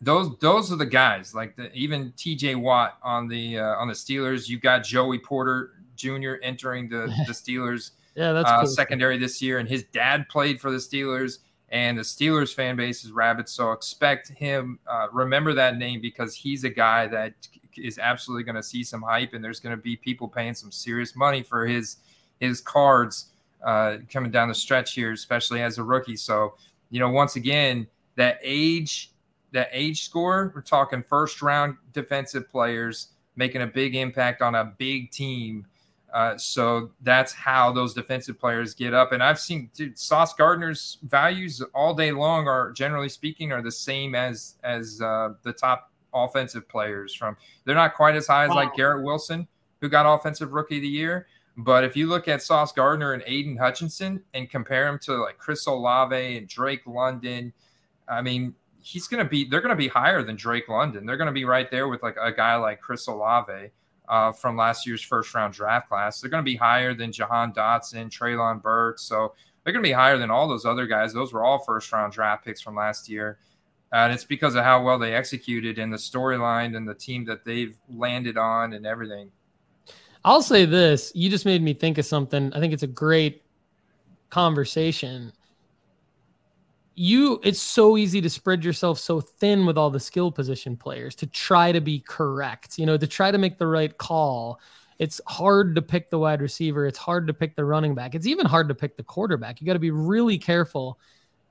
[0.02, 3.94] those those are the guys like the, even TJ Watt on the uh, on the
[3.94, 4.50] Steelers.
[4.50, 6.36] You got Joey Porter Jr.
[6.42, 8.68] entering the the Steelers yeah, that's uh, cool.
[8.68, 11.40] secondary this year, and his dad played for the Steelers.
[11.70, 14.80] And the Steelers fan base is rabid, so expect him.
[14.88, 17.34] Uh, remember that name because he's a guy that
[17.76, 20.72] is absolutely going to see some hype, and there's going to be people paying some
[20.72, 21.98] serious money for his
[22.40, 23.32] his cards
[23.64, 26.16] uh, coming down the stretch here, especially as a rookie.
[26.16, 26.56] So,
[26.90, 27.86] you know, once again,
[28.16, 29.12] that age
[29.52, 34.74] that age score we're talking first round defensive players making a big impact on a
[34.78, 35.66] big team
[36.14, 39.12] uh, so that's how those defensive players get up.
[39.12, 43.72] And i've seen dude, sauce gardner's values all day long are generally speaking are the
[43.72, 47.36] same as as uh, the top offensive players from
[47.66, 49.48] they're not quite as high as like garrett wilson
[49.82, 51.28] who got offensive rookie of the year.
[51.58, 55.38] But if you look at Sauce Gardner and Aidan Hutchinson and compare them to like
[55.38, 57.52] Chris Olave and Drake London,
[58.08, 61.06] I mean, he's going to be, they're going to be higher than Drake London.
[61.06, 63.72] They're going to be right there with like a guy like Chris Olave
[64.08, 66.20] uh, from last year's first round draft class.
[66.22, 69.04] They're going to be higher than Jahan Dotson, Treylon Burks.
[69.04, 69.34] So
[69.64, 71.14] they're going to be higher than all those other guys.
[71.14, 73.38] Those were all first round draft picks from last year.
[73.92, 77.46] and it's because of how well they executed and the storyline and the team that
[77.46, 79.32] they've landed on and everything.
[80.26, 81.12] I'll say this.
[81.16, 82.52] You just made me think of something.
[82.54, 83.44] I think it's a great
[84.30, 85.32] conversation.
[87.00, 91.14] You, it's so easy to spread yourself so thin with all the skill position players
[91.18, 94.60] to try to be correct, you know, to try to make the right call.
[94.98, 96.88] It's hard to pick the wide receiver.
[96.88, 98.16] It's hard to pick the running back.
[98.16, 99.62] It's even hard to pick the quarterback.
[99.62, 100.98] You got to be really careful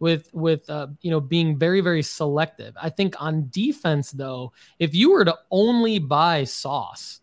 [0.01, 2.75] with with uh, you know being very very selective.
[2.83, 7.21] I think on defense though, if you were to only buy Sauce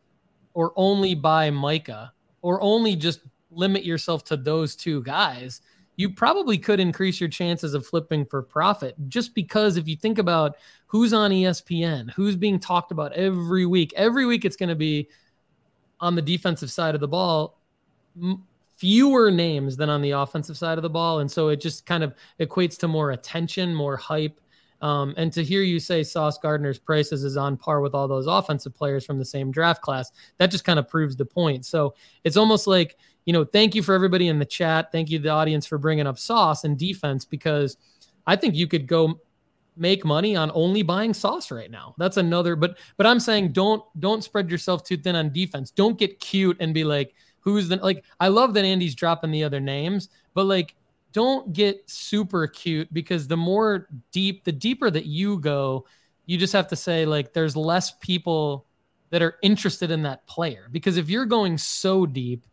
[0.54, 3.20] or only buy Micah or only just
[3.52, 5.60] limit yourself to those two guys,
[5.96, 10.18] you probably could increase your chances of flipping for profit just because if you think
[10.18, 14.76] about who's on ESPN, who's being talked about every week, every week it's going to
[14.76, 15.08] be
[16.00, 17.60] on the defensive side of the ball,
[18.76, 21.20] fewer names than on the offensive side of the ball.
[21.20, 24.40] And so it just kind of equates to more attention, more hype,
[24.82, 28.28] um, and to hear you say Sauce Gardner's prices is on par with all those
[28.28, 31.66] offensive players from the same draft class, that just kind of proves the point.
[31.66, 34.92] So it's almost like, you know, thank you for everybody in the chat.
[34.92, 37.78] Thank you, the audience, for bringing up Sauce and defense because
[38.26, 39.20] I think you could go
[39.76, 41.96] make money on only buying sauce right now.
[41.98, 45.72] That's another but but I'm saying don't don't spread yourself too thin on defense.
[45.72, 49.44] Don't get cute and be like who's the like I love that Andy's dropping the
[49.44, 50.76] other names, but like
[51.12, 55.86] don't get super cute because the more deep, the deeper that you go,
[56.26, 58.66] you just have to say like there's less people
[59.12, 62.46] that are interested in that player because if you're going so deep,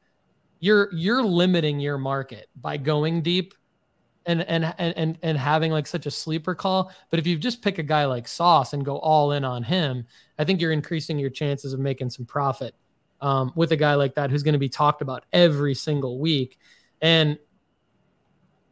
[0.61, 3.54] you're you're limiting your market by going deep
[4.26, 6.92] and and and and having like such a sleeper call.
[7.11, 10.06] But if you just pick a guy like Sauce and go all in on him,
[10.38, 12.74] I think you're increasing your chances of making some profit
[13.20, 16.58] um, with a guy like that who's going to be talked about every single week.
[17.00, 17.38] And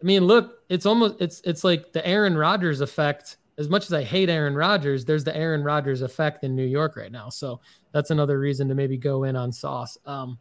[0.01, 3.39] I mean, look, it's almost it's it's like the Aaron Rodgers effect.
[3.57, 6.95] As much as I hate Aaron Rodgers, there's the Aaron Rodgers effect in New York
[6.97, 7.28] right now.
[7.28, 7.61] So
[7.91, 9.99] that's another reason to maybe go in on Sauce.
[10.07, 10.39] Um,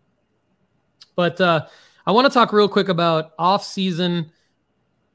[1.16, 1.66] but uh,
[2.06, 4.32] I want to talk real quick about off-season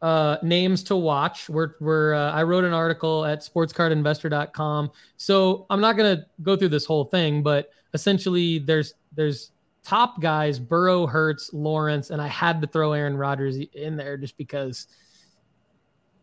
[0.02, 1.48] uh, names to watch.
[1.48, 4.90] We're, we're uh, I wrote an article at sportscardinvestor.com.
[5.16, 9.52] So I'm not to go through this whole thing, but essentially there's there's
[9.84, 14.36] top guys, Burrow, Hurts, Lawrence, and I had to throw Aaron Rodgers in there just
[14.36, 14.88] because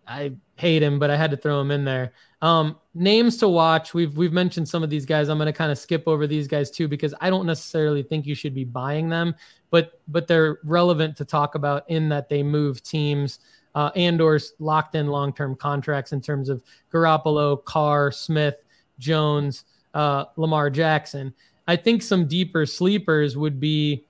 [0.10, 2.14] I hate him, but I had to throw him in there.
[2.41, 3.93] Um, names to watch.
[3.93, 5.30] We've we've mentioned some of these guys.
[5.30, 8.26] I'm going to kind of skip over these guys too because I don't necessarily think
[8.26, 9.36] you should be buying them,
[9.70, 13.39] but but they're relevant to talk about in that they move teams
[13.76, 18.55] uh, and or locked in long term contracts in terms of Garoppolo, Carr, Smith,
[18.97, 21.34] Jones, uh, Lamar Jackson.
[21.68, 24.05] I think some deeper sleepers would be,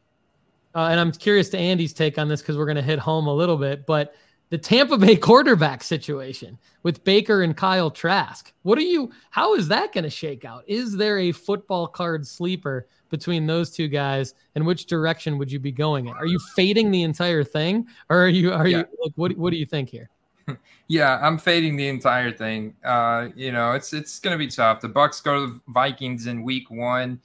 [0.73, 3.27] uh, and I'm curious to Andy's take on this because we're going to hit home
[3.27, 4.15] a little bit, but
[4.49, 8.51] the Tampa Bay quarterback situation with Baker and Kyle Trask.
[8.63, 10.63] What are you, how is that going to shake out?
[10.67, 15.59] Is there a football card sleeper between those two guys and which direction would you
[15.59, 16.13] be going in?
[16.13, 18.79] Are you fading the entire thing or are you, are yeah.
[18.79, 20.09] you, like, what, what do you think here?
[20.91, 22.73] Yeah, I'm fading the entire thing.
[22.83, 24.81] Uh, you know, it's, it's going to be tough.
[24.81, 27.21] The Bucs go to the Vikings in week one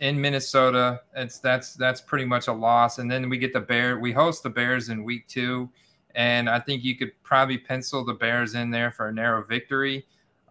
[0.00, 1.00] in Minnesota.
[1.14, 2.98] It's that's that's pretty much a loss.
[2.98, 3.98] And then we get the Bear.
[3.98, 5.70] We host the Bears in week two,
[6.14, 10.06] and I think you could probably pencil the Bears in there for a narrow victory.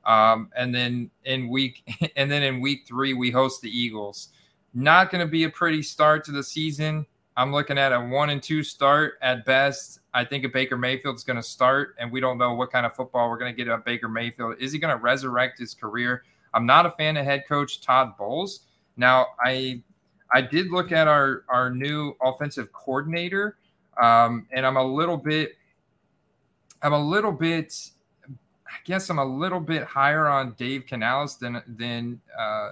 [0.06, 1.84] Um, and then in week
[2.16, 4.30] and then in week three we host the Eagles.
[4.74, 7.06] Not going to be a pretty start to the season.
[7.36, 10.00] I'm looking at a one and two start at best.
[10.14, 12.86] I think a Baker Mayfield is going to start, and we don't know what kind
[12.86, 14.56] of football we're going to get at Baker Mayfield.
[14.60, 16.24] Is he going to resurrect his career?
[16.54, 18.66] I'm not a fan of head coach Todd Bowles.
[18.98, 19.82] Now, I
[20.32, 23.58] I did look at our our new offensive coordinator,
[24.02, 25.56] um, and I'm a little bit
[26.82, 27.74] I'm a little bit
[28.26, 32.72] I guess I'm a little bit higher on Dave Canales than than uh,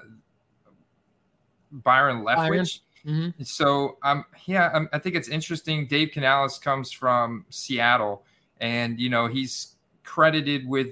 [1.71, 2.81] Byron Leftwich.
[3.05, 3.43] Mm-hmm.
[3.43, 5.87] So um yeah, I'm, I think it's interesting.
[5.87, 8.23] Dave Canales comes from Seattle,
[8.59, 10.87] and you know he's credited with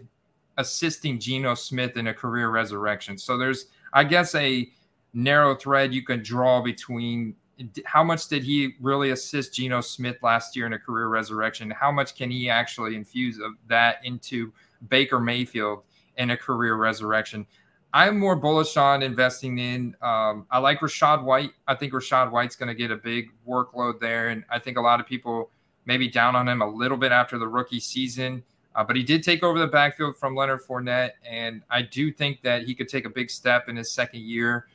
[0.57, 3.17] assisting Geno Smith in a career resurrection.
[3.17, 4.69] So there's I guess a
[5.13, 7.35] narrow thread you can draw between
[7.85, 11.71] how much did he really assist Geno Smith last year in a career resurrection?
[11.71, 14.51] How much can he actually infuse of that into
[14.89, 15.83] Baker Mayfield
[16.17, 17.45] in a career resurrection?
[17.93, 19.95] I'm more bullish on investing in.
[20.01, 21.51] Um, I like Rachaad White.
[21.65, 24.81] I think Rachaad White's going to get a big workload there, and I think a
[24.81, 25.49] lot of people
[25.85, 28.43] maybe down on him a little bit after the rookie season.
[28.75, 32.41] Uh, but he did take over the backfield from Leonard Fournette, and I do think
[32.41, 34.67] that he could take a big step in his second year.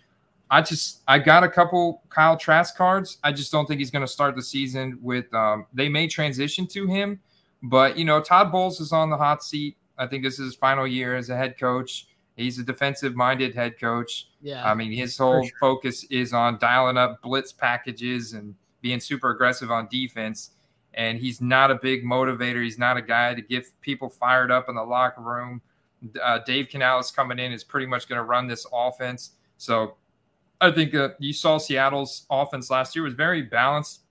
[0.51, 3.19] I just I got a couple Kyle Trask cards.
[3.23, 5.33] I just don't think he's going to start the season with.
[5.33, 7.21] Um, they may transition to him,
[7.63, 9.77] but you know Todd Bowles is on the hot seat.
[9.97, 12.09] I think this is his final year as a head coach.
[12.37, 14.29] He's a defensive minded head coach.
[14.41, 14.69] Yeah.
[14.69, 15.59] I mean, his whole sure.
[15.61, 20.53] focus is on dialing up blitz packages and being super aggressive on defense.
[20.95, 22.65] And he's not a big motivator.
[22.65, 25.61] He's not a guy to get people fired up in the locker room.
[26.21, 29.33] Uh, Dave Canales coming in is pretty much going to run this offense.
[29.59, 29.97] So
[30.61, 34.03] I think uh, you saw Seattle's offense last year was very balanced.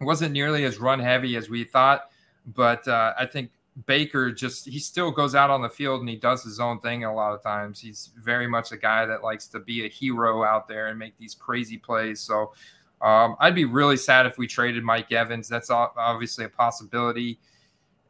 [0.00, 2.10] It wasn't nearly as run heavy as we thought,
[2.46, 3.50] but uh, I think
[3.86, 7.04] Baker just he still goes out on the field and he does his own thing
[7.04, 7.80] a lot of times.
[7.80, 11.16] He's very much a guy that likes to be a hero out there and make
[11.18, 12.20] these crazy plays.
[12.20, 12.52] So
[13.00, 15.48] um, I'd be really sad if we traded Mike Evans.
[15.48, 17.38] That's obviously a possibility.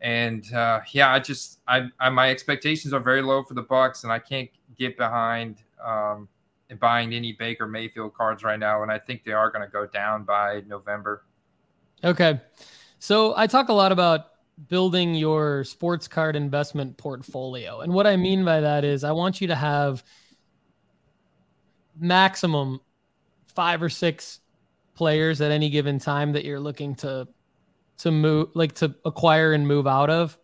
[0.01, 4.05] And uh, yeah, I just I, I, my expectations are very low for the Bucs,
[4.05, 6.28] and I can't get behind um,
[6.76, 8.82] buying any Baker Mayfield cards right now.
[8.82, 11.24] And I think they are going to go down by November.
[12.04, 12.40] Okay,
[12.98, 14.26] so I talk a lot about
[14.68, 19.40] building your sports card investment portfolio, and what I mean by that is I want
[19.40, 20.04] you to have
[21.98, 22.80] maximum
[23.54, 24.40] five or six
[24.94, 27.26] players at any given time that you're looking to
[27.98, 30.38] to move like to acquire and move out of.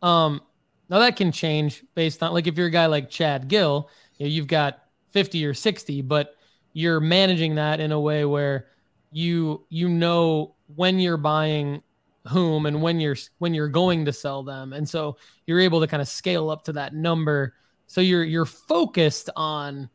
[0.00, 0.40] Um
[0.88, 4.26] now that can change based on like if you're a guy like Chad Gill, you
[4.26, 4.78] know, you've got
[5.12, 6.34] 50 or 60, but
[6.72, 8.66] you're managing that in a way where
[9.10, 11.82] you you know when you're buying
[12.28, 15.86] whom and when you're when you're going to sell them and so you're able to
[15.86, 17.54] kind of scale up to that number
[17.86, 19.88] so you're you're focused on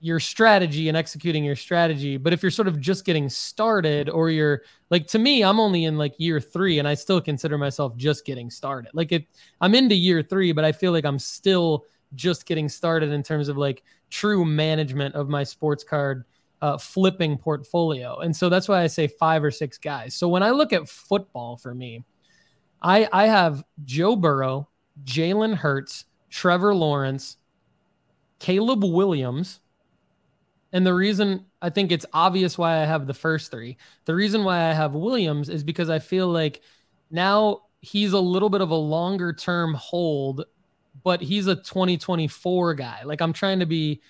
[0.00, 2.16] your strategy and executing your strategy.
[2.16, 5.84] But if you're sort of just getting started, or you're like to me, I'm only
[5.84, 8.90] in like year three, and I still consider myself just getting started.
[8.94, 9.26] Like it,
[9.60, 11.84] I'm into year three, but I feel like I'm still
[12.14, 16.24] just getting started in terms of like true management of my sports card
[16.62, 18.18] uh, flipping portfolio.
[18.18, 20.14] And so that's why I say five or six guys.
[20.14, 22.04] So when I look at football for me,
[22.82, 24.68] I I have Joe Burrow,
[25.04, 27.36] Jalen Hurts, Trevor Lawrence,
[28.38, 29.60] Caleb Williams
[30.72, 34.44] and the reason I think it's obvious why I have the first three, the reason
[34.44, 36.60] why I have Williams is because I feel like
[37.10, 40.44] now he's a little bit of a longer term hold,
[41.02, 43.02] but he's a 2024 guy.
[43.04, 44.00] Like I'm trying to be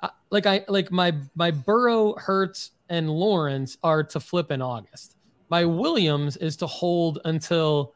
[0.00, 5.16] uh, like I like my my Burrow, Hurts, and Lawrence are to flip in August.
[5.48, 7.94] My Williams is to hold until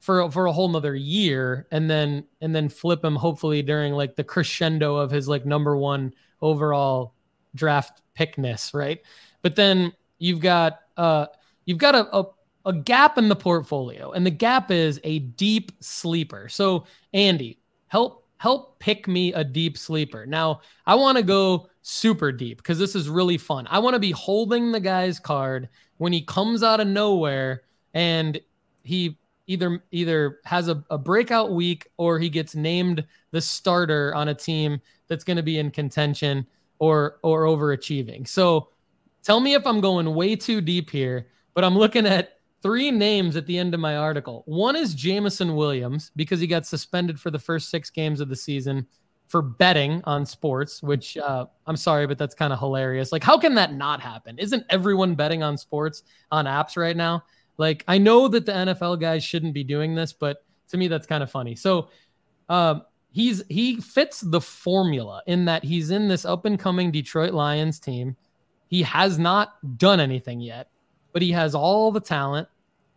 [0.00, 4.16] for for a whole nother year and then and then flip him hopefully during like
[4.16, 7.14] the crescendo of his like number one overall
[7.54, 9.00] draft pickness, right?
[9.42, 11.26] But then you've got uh
[11.64, 12.24] you've got a, a
[12.66, 16.48] a gap in the portfolio, and the gap is a deep sleeper.
[16.48, 17.58] So Andy,
[17.88, 20.26] help help pick me a deep sleeper.
[20.26, 23.66] Now I want to go super deep because this is really fun.
[23.70, 27.62] I want to be holding the guy's card when he comes out of nowhere
[27.94, 28.40] and
[28.82, 34.28] he either either has a, a breakout week or he gets named the starter on
[34.28, 36.46] a team that's going to be in contention
[36.78, 38.26] or or overachieving.
[38.26, 38.68] So
[39.22, 43.36] tell me if I'm going way too deep here, but I'm looking at three names
[43.36, 44.42] at the end of my article.
[44.46, 48.36] One is Jameson Williams because he got suspended for the first six games of the
[48.36, 48.86] season
[49.28, 53.12] for betting on sports, which uh, I'm sorry, but that's kind of hilarious.
[53.12, 54.38] Like, how can that not happen?
[54.38, 56.02] Isn't everyone betting on sports
[56.32, 57.22] on apps right now?
[57.56, 61.06] Like, I know that the NFL guys shouldn't be doing this, but to me, that's
[61.06, 61.54] kind of funny.
[61.54, 61.90] So,
[62.48, 62.82] um,
[63.12, 67.78] he's he fits the formula in that he's in this up and coming Detroit Lions
[67.78, 68.16] team.
[68.66, 70.70] He has not done anything yet,
[71.12, 72.48] but he has all the talent.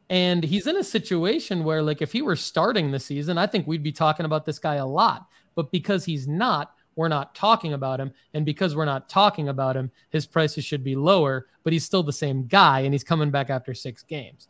[0.10, 3.66] And he's in a situation where, like, if he were starting the season, I think
[3.66, 5.28] we'd be talking about this guy a lot.
[5.56, 8.12] But because he's not, we're not talking about him.
[8.34, 12.04] And because we're not talking about him, his prices should be lower, but he's still
[12.04, 14.48] the same guy and he's coming back after six games.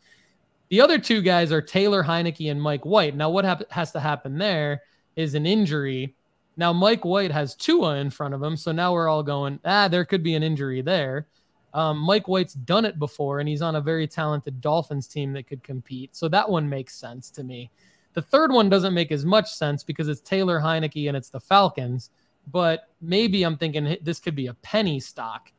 [0.69, 3.15] The other two guys are Taylor Heinicke and Mike White.
[3.15, 4.81] Now, what has to happen there
[5.15, 6.15] is an injury.
[6.57, 9.87] Now Mike White has Tua in front of him, so now we're all going, ah,
[9.87, 11.27] there could be an injury there.
[11.73, 15.47] Um, Mike White's done it before, and he's on a very talented Dolphins team that
[15.47, 16.15] could compete.
[16.15, 17.71] So that one makes sense to me.
[18.13, 21.39] The third one doesn't make as much sense because it's Taylor Heinicke and it's the
[21.39, 22.11] Falcons.
[22.51, 25.51] But maybe I'm thinking this could be a penny stock.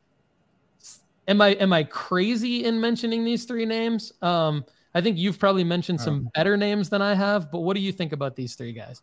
[1.27, 4.13] Am I am I crazy in mentioning these three names?
[4.21, 4.63] Um,
[4.93, 7.51] I think you've probably mentioned some better names than I have.
[7.51, 9.01] But what do you think about these three guys?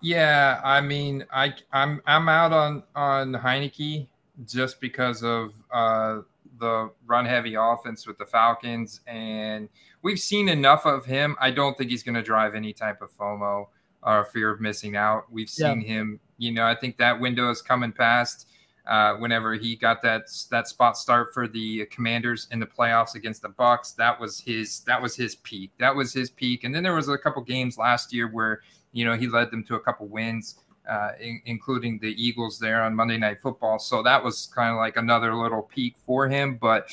[0.00, 4.08] Yeah, I mean, I I'm I'm out on on Heinicke
[4.44, 6.20] just because of uh,
[6.58, 9.68] the run heavy offense with the Falcons, and
[10.02, 11.36] we've seen enough of him.
[11.40, 13.66] I don't think he's going to drive any type of FOMO
[14.02, 15.24] or fear of missing out.
[15.30, 15.86] We've seen yeah.
[15.86, 16.20] him.
[16.38, 18.46] You know, I think that window is coming past.
[18.86, 23.42] Uh, whenever he got that that spot start for the Commanders in the playoffs against
[23.42, 25.72] the Bucs, that was his that was his peak.
[25.78, 26.64] That was his peak.
[26.64, 28.62] And then there was a couple games last year where
[28.92, 30.54] you know he led them to a couple wins,
[30.88, 33.78] uh, in, including the Eagles there on Monday Night Football.
[33.78, 36.56] So that was kind of like another little peak for him.
[36.56, 36.90] But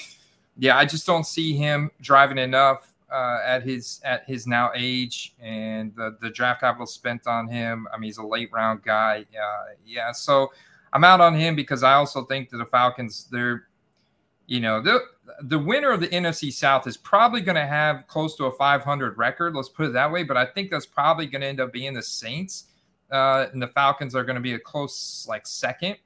[0.58, 5.36] yeah, I just don't see him driving enough uh, at his at his now age
[5.40, 7.88] and the, the draft capital spent on him.
[7.94, 9.26] I mean, he's a late round guy.
[9.34, 10.52] Uh, yeah, so
[10.94, 13.68] I'm out on him because I also think that the Falcons, they're,
[14.48, 15.00] you know, the
[15.42, 19.18] the winner of the NFC South is probably going to have close to a 500
[19.18, 19.56] record.
[19.56, 20.24] Let's put it that way.
[20.24, 22.66] But I think that's probably going to end up being the Saints,
[23.12, 25.98] uh, and the Falcons are going to be a close like second.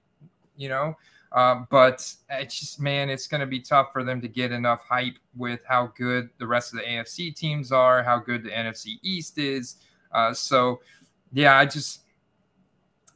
[0.57, 0.95] You know,
[1.31, 4.81] uh, but it's just man, it's going to be tough for them to get enough
[4.87, 8.99] hype with how good the rest of the AFC teams are, how good the NFC
[9.03, 9.77] East is.
[10.11, 10.81] Uh, so,
[11.31, 12.01] yeah, I just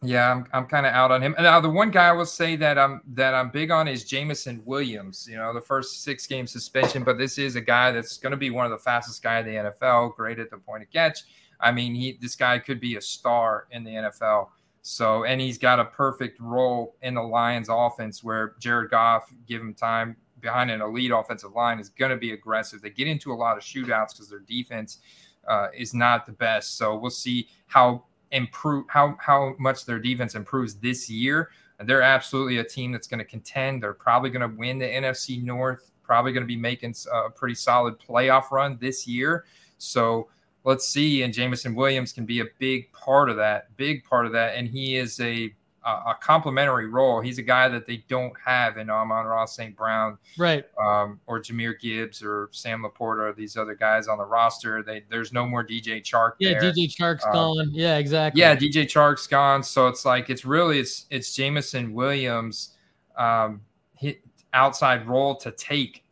[0.04, 1.34] yeah, I'm, I'm kind of out on him.
[1.40, 4.62] Now, the one guy I will say that I'm that I'm big on is Jameson
[4.66, 5.28] Williams.
[5.30, 8.38] You know, the first six game suspension, but this is a guy that's going to
[8.38, 10.16] be one of the fastest guy in the NFL.
[10.16, 11.20] Great at the point of catch.
[11.64, 14.50] I mean, he this guy could be a star in the NFL.
[14.82, 19.62] So, and he's got a perfect role in the Lions offense where Jared Goff, give
[19.62, 22.82] him time behind an elite offensive line, is going to be aggressive.
[22.82, 25.00] They get into a lot of shootouts because their defense
[25.48, 26.78] uh, is not the best.
[26.78, 31.50] So we'll see how improve how how much their defense improves this year.
[31.80, 33.82] They're absolutely a team that's going to contend.
[33.82, 35.92] They're probably going to win the NFC North.
[36.04, 39.46] Probably going to be making a pretty solid playoff run this year.
[39.78, 40.30] So
[40.64, 41.24] let's see.
[41.24, 43.76] And Jameson Williams can be a big part of that.
[43.78, 44.56] Big part of that.
[44.56, 45.54] And he is a
[45.86, 47.20] a complementary role.
[47.20, 49.76] He's a guy that they don't have in Amon-Ra St.
[49.76, 50.64] Brown, right?
[50.82, 54.82] Um, or Jahmyr Gibbs or Sam LaPorta or these other guys on the roster.
[54.82, 56.34] They there's no more DJ Chark.
[56.40, 56.72] Yeah, there.
[56.72, 57.70] DJ Chark's um, gone.
[57.74, 58.40] Yeah, exactly.
[58.40, 59.62] Yeah, DJ Chark's gone.
[59.64, 62.76] So it's like it's really it's it's Jameson Williams,
[63.18, 63.62] um,
[63.94, 64.22] hit
[64.54, 66.03] outside role to take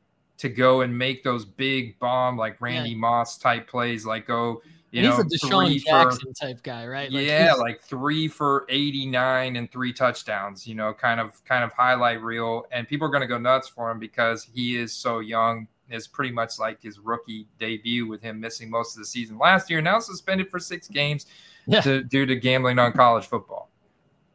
[0.41, 2.97] to go and make those big bomb like Randy yeah.
[2.97, 4.61] Moss type plays, like go
[4.91, 7.09] you he's know, a DeSean Jackson for, type guy, right?
[7.11, 11.71] Like yeah, like three for 89 and three touchdowns, you know, kind of kind of
[11.71, 12.65] highlight reel.
[12.71, 15.67] And people are gonna go nuts for him because he is so young.
[15.89, 19.69] Is pretty much like his rookie debut with him missing most of the season last
[19.69, 21.25] year, now suspended for six games
[21.67, 21.81] yeah.
[21.81, 23.69] to, due to gambling on college football.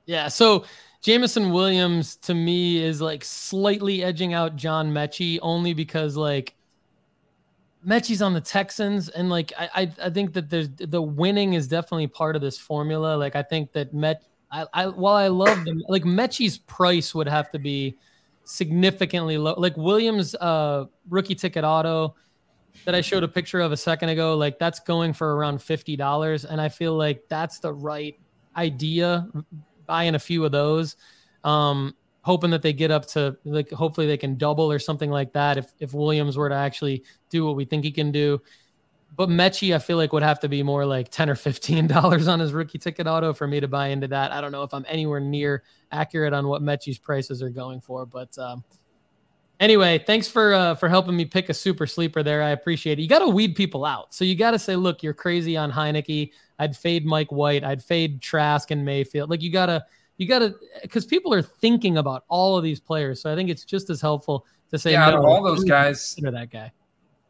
[0.05, 0.65] Yeah, so
[1.03, 6.55] Jameson Williams to me is like slightly edging out John Metchie only because like
[7.86, 11.68] Metchie's on the Texans, and like I, I, I think that there's the winning is
[11.68, 13.16] definitely part of this formula.
[13.16, 17.28] Like I think that Met, I, I while I love them, like Metchie's price would
[17.28, 17.97] have to be
[18.42, 19.55] significantly low.
[19.57, 22.16] Like Williams, uh, rookie ticket auto
[22.84, 25.94] that I showed a picture of a second ago, like that's going for around fifty
[25.94, 28.18] dollars, and I feel like that's the right
[28.57, 29.28] idea.
[29.87, 30.97] Buying a few of those.
[31.45, 31.95] Um,
[32.26, 35.57] hoping that they get up to like hopefully they can double or something like that
[35.57, 38.43] if if Williams were to actually do what we think he can do.
[39.16, 42.26] But Metchie, I feel like would have to be more like ten or fifteen dollars
[42.26, 44.32] on his rookie ticket auto for me to buy into that.
[44.32, 45.62] I don't know if I'm anywhere near
[45.93, 48.64] accurate on what Metchie's prices are going for, but um,
[49.61, 52.43] anyway, thanks for uh, for helping me pick a super sleeper there.
[52.43, 53.03] I appreciate it.
[53.03, 55.71] You got to weed people out, so you got to say, look, you're crazy on
[55.71, 56.33] Heinicke.
[56.59, 57.65] I'd fade Mike White.
[57.65, 59.31] I'd fade Trask and Mayfield.
[59.31, 59.85] Like you gotta
[60.17, 63.20] you got to because people are thinking about all of these players.
[63.20, 66.16] So I think it's just as helpful to say yeah, out of all those guys,
[66.16, 66.73] that guy.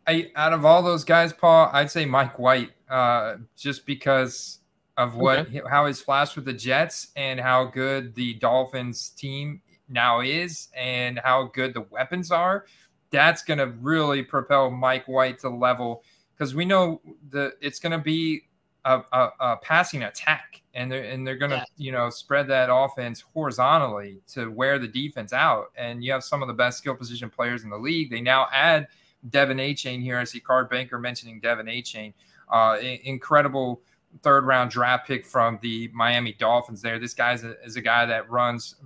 [0.07, 4.61] I, out of all those guys, Paul, I'd say Mike White, uh, just because
[4.97, 5.61] of what okay.
[5.69, 11.21] how he's flashed with the Jets and how good the Dolphins team now is and
[11.23, 12.67] how good the weapons are.
[13.11, 16.03] That's going to really propel Mike White to level
[16.35, 17.01] because we know
[17.31, 18.43] that it's going to be
[18.85, 21.65] a, a, a passing attack and they're and they're gonna yeah.
[21.77, 25.73] you know spread that offense horizontally to wear the defense out.
[25.77, 28.11] And you have some of the best skill position players in the league.
[28.11, 28.87] They now add
[29.29, 30.19] De'Von Achane here.
[30.19, 32.15] I see Card Banker mentioning De'Von Achane.
[32.49, 33.83] Uh, incredible
[34.23, 36.83] third round draft pick from the Miami Dolphins.
[36.83, 38.77] There, this guy is a, is a guy that runs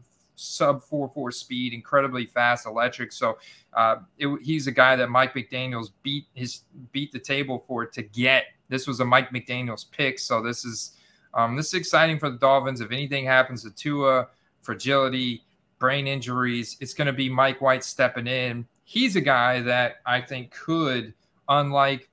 [0.41, 3.12] sub four four speed, incredibly fast, electric.
[3.12, 3.39] So
[3.75, 6.62] uh, it, he's a guy that Mike McDaniel's beat his
[6.93, 8.45] beat the table for to get.
[8.69, 10.97] This was a Mike McDaniel's pick, so this is
[11.35, 12.81] um, this is exciting for the Dolphins.
[12.81, 14.29] If anything happens to Tua,
[14.62, 15.45] fragility,
[15.79, 18.67] brain injuries, it's going to be Mike White stepping in.
[18.85, 21.15] He's a guy that I think could,
[21.49, 22.09] unlike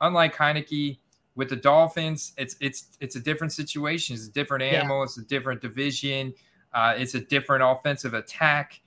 [0.00, 0.98] unlike Heinicke,
[1.36, 4.14] With the Dolphins, it's it's it's a different situation.
[4.14, 5.00] It's a different animal.
[5.00, 5.04] Yeah.
[5.04, 6.32] It's a different division.
[6.76, 8.82] Uh, it's a different offensive attack.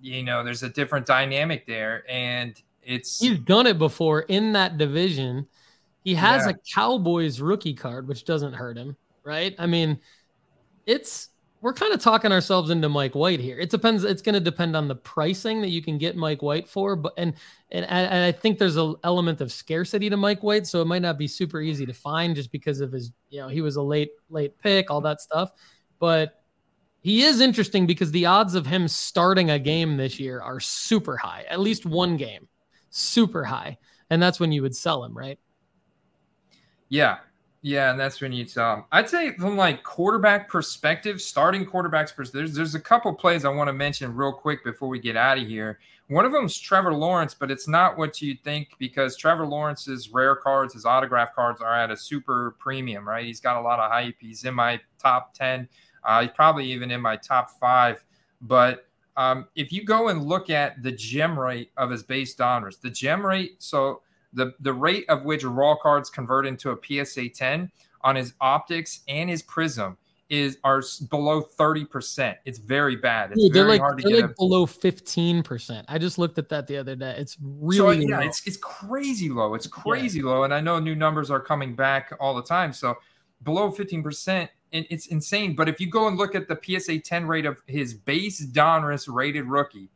[0.00, 4.78] You know, there's a different dynamic there, and it's he's done it before in that
[4.78, 5.46] division.
[6.02, 6.52] He has yeah.
[6.52, 9.54] a Cowboys rookie card, which doesn't hurt him, right?
[9.60, 10.00] I mean,
[10.86, 11.28] it's
[11.60, 13.60] we're kind of talking ourselves into Mike White here.
[13.60, 14.02] It depends.
[14.02, 17.12] It's going to depend on the pricing that you can get Mike White for, but
[17.16, 17.34] and
[17.70, 21.02] and and I think there's an element of scarcity to Mike White, so it might
[21.02, 23.82] not be super easy to find just because of his, you know, he was a
[23.82, 25.52] late late pick, all that stuff.
[26.00, 26.39] But
[27.00, 31.16] he is interesting because the odds of him starting a game this year are super
[31.16, 31.44] high.
[31.48, 32.48] At least one game,
[32.90, 33.78] super high,
[34.10, 35.38] and that's when you would sell him, right?
[36.88, 37.18] Yeah,
[37.62, 38.84] yeah, and that's when you tell them.
[38.90, 43.68] I'd say from like quarterback perspective, starting quarterbacks there's there's a couple plays I want
[43.68, 45.78] to mention real quick before we get out of here.
[46.08, 50.10] One of them is Trevor Lawrence, but it's not what you think because Trevor Lawrence's
[50.10, 53.24] rare cards, his autograph cards, are at a super premium, right?
[53.24, 54.16] He's got a lot of hype.
[54.18, 55.68] He's in my top ten.
[56.04, 58.04] Uh, he's probably even in my top five.
[58.40, 58.86] But
[59.16, 62.90] um, if you go and look at the gem rate of his base Donruss, the
[62.90, 64.02] gem rate, so
[64.32, 67.70] the, the rate of which raw cards convert into a PSA 10
[68.02, 69.96] on his optics and his prism
[70.30, 72.36] is are below 30%.
[72.44, 73.32] It's very bad.
[73.32, 75.84] It's Dude, they're like, they're like a, below 15%.
[75.88, 77.16] I just looked at that the other day.
[77.18, 78.26] It's really so, yeah, low.
[78.26, 79.54] it's it's crazy low.
[79.54, 80.26] It's crazy yeah.
[80.26, 80.44] low.
[80.44, 82.72] And I know new numbers are coming back all the time.
[82.72, 82.96] So
[83.42, 85.54] below 15%, and it's insane.
[85.54, 89.12] But if you go and look at the PSA 10 rate of his base Donruss
[89.12, 89.88] rated rookie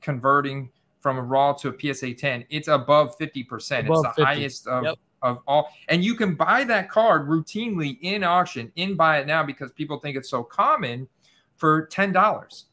[0.00, 0.70] converting
[1.00, 3.86] from a raw to a PSA 10, it's above 50%.
[3.86, 4.22] Above it's the 50.
[4.22, 4.94] highest of, yep.
[5.22, 5.70] of all.
[5.88, 9.98] And you can buy that card routinely in auction, in buy it now because people
[9.98, 11.08] think it's so common
[11.56, 12.64] for $10.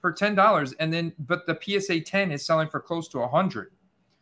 [0.00, 0.74] For $10.
[0.80, 3.72] And then, but the PSA 10 is selling for close to a 100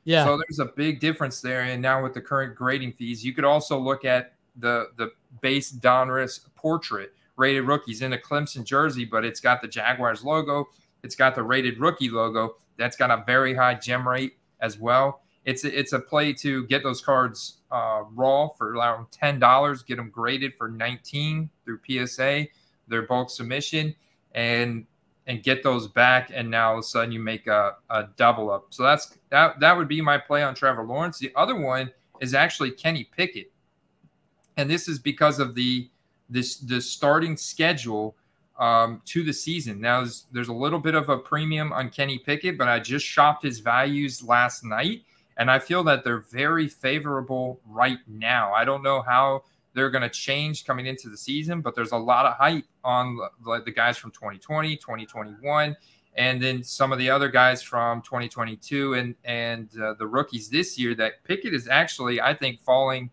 [0.04, 0.24] yeah.
[0.24, 1.62] So there's a big difference there.
[1.62, 5.72] And now with the current grading fees, you could also look at the the base
[5.72, 10.68] Donruss portrait rated rookies in a Clemson jersey, but it's got the Jaguars logo.
[11.02, 12.56] It's got the rated rookie logo.
[12.76, 15.22] That's got a very high gem rate as well.
[15.44, 19.82] It's a, it's a play to get those cards uh, raw for around ten dollars.
[19.82, 22.46] Get them graded for nineteen through PSA,
[22.88, 23.94] their bulk submission,
[24.32, 24.86] and
[25.26, 26.30] and get those back.
[26.34, 28.66] And now all of a sudden you make a, a double up.
[28.70, 31.18] So that's that that would be my play on Trevor Lawrence.
[31.18, 31.90] The other one
[32.20, 33.50] is actually Kenny Pickett,
[34.60, 35.88] and this is because of the
[36.28, 38.14] this the starting schedule
[38.58, 39.80] um, to the season.
[39.80, 43.06] Now, there's, there's a little bit of a premium on Kenny Pickett, but I just
[43.06, 45.02] shopped his values last night,
[45.38, 48.52] and I feel that they're very favorable right now.
[48.52, 51.96] I don't know how they're going to change coming into the season, but there's a
[51.96, 55.74] lot of hype on the, the guys from 2020, 2021,
[56.16, 60.78] and then some of the other guys from 2022 and and uh, the rookies this
[60.78, 60.94] year.
[60.94, 63.10] That Pickett is actually, I think, falling.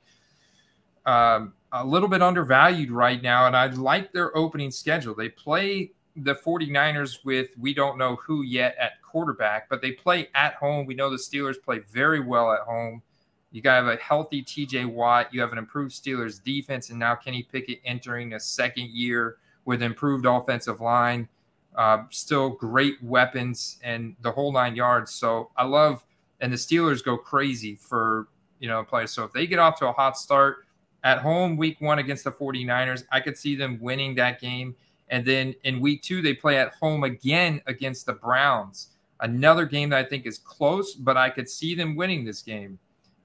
[1.07, 5.15] Um, a little bit undervalued right now, and I like their opening schedule.
[5.15, 10.29] They play the 49ers with we don't know who yet at quarterback, but they play
[10.35, 10.85] at home.
[10.85, 13.01] We know the Steelers play very well at home.
[13.51, 15.33] You gotta have a healthy TJ Watt.
[15.33, 19.81] You have an improved Steelers defense, and now Kenny Pickett entering a second year with
[19.81, 21.27] improved offensive line.
[21.75, 25.13] Uh, still great weapons and the whole nine yards.
[25.13, 26.03] So I love,
[26.41, 28.27] and the Steelers go crazy for
[28.59, 29.11] you know players.
[29.11, 30.66] So if they get off to a hot start,
[31.03, 33.03] at home week one against the 49ers.
[33.11, 34.75] I could see them winning that game.
[35.09, 38.89] And then in week two, they play at home again against the Browns.
[39.21, 42.77] Another game that I think is close, but I could see them winning this game.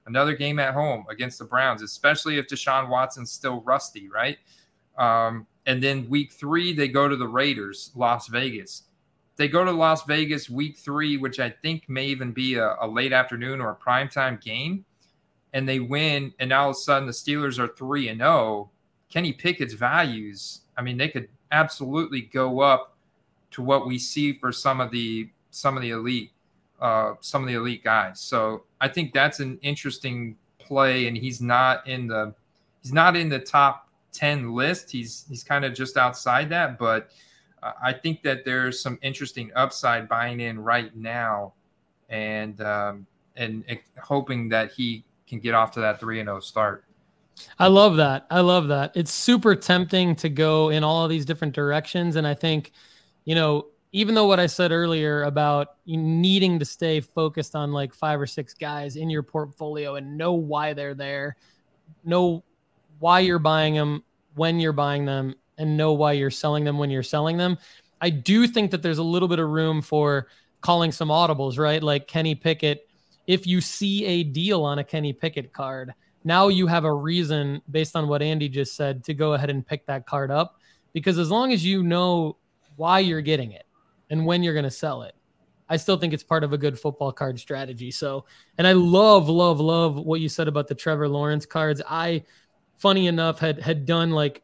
[0.05, 4.37] Another game at home against the Browns, especially if Deshaun Watson's still rusty, right?
[4.97, 8.83] Um, and then week three, they go to the Raiders, Las Vegas.
[9.35, 12.87] They go to Las Vegas week three, which I think may even be a, a
[12.87, 14.85] late afternoon or a primetime game
[15.53, 18.29] and they win, and now all of a sudden the Steelers are three and zero.
[18.29, 18.69] Oh,
[19.09, 22.97] Kenny Pickett's values, I mean, they could absolutely go up
[23.51, 26.31] to what we see for some of the some of the elite,
[26.81, 28.19] uh, some of the elite guys.
[28.19, 32.33] So I think that's an interesting play, and he's not in the
[32.81, 34.89] he's not in the top ten list.
[34.89, 37.11] He's he's kind of just outside that, but
[37.81, 41.53] I think that there's some interesting upside buying in right now,
[42.09, 43.05] and um,
[43.35, 46.85] and, and hoping that he can get off to that 3 and 0 start.
[47.57, 48.27] I love that.
[48.29, 48.91] I love that.
[48.95, 52.71] It's super tempting to go in all of these different directions and I think,
[53.25, 57.93] you know, even though what I said earlier about needing to stay focused on like
[57.93, 61.37] five or six guys in your portfolio and know why they're there,
[62.03, 62.43] know
[62.99, 66.89] why you're buying them, when you're buying them, and know why you're selling them when
[66.89, 67.57] you're selling them.
[68.01, 70.27] I do think that there's a little bit of room for
[70.61, 71.81] calling some audibles, right?
[71.81, 72.89] Like Kenny Pickett
[73.27, 75.93] if you see a deal on a Kenny Pickett card
[76.23, 79.65] now you have a reason based on what Andy just said to go ahead and
[79.65, 80.59] pick that card up
[80.93, 82.37] because as long as you know
[82.75, 83.65] why you're getting it
[84.09, 85.15] and when you're going to sell it,
[85.67, 87.89] I still think it's part of a good football card strategy.
[87.89, 88.25] So,
[88.57, 91.81] and I love, love, love what you said about the Trevor Lawrence cards.
[91.89, 92.23] I,
[92.77, 94.43] funny enough, had had done like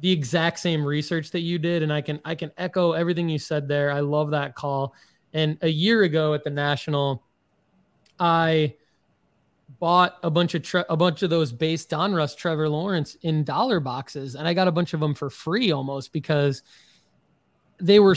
[0.00, 3.38] the exact same research that you did, and I can I can echo everything you
[3.38, 3.92] said there.
[3.92, 4.94] I love that call.
[5.34, 7.22] And a year ago at the National,
[8.18, 8.74] I
[9.78, 13.80] bought a bunch of tre- a bunch of those base Donruss Trevor Lawrence in dollar
[13.80, 16.62] boxes, and I got a bunch of them for free almost because
[17.78, 18.16] they were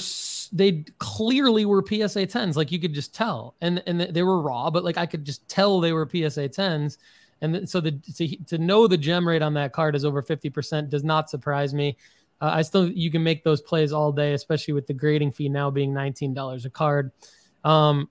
[0.53, 3.55] they clearly were PSA 10s like you could just tell.
[3.61, 6.97] And and they were raw but like I could just tell they were PSA 10s
[7.41, 10.89] and so the to, to know the gem rate on that card is over 50%
[10.89, 11.97] does not surprise me.
[12.41, 15.49] Uh, I still you can make those plays all day especially with the grading fee
[15.49, 17.11] now being $19 a card.
[17.63, 18.09] Um,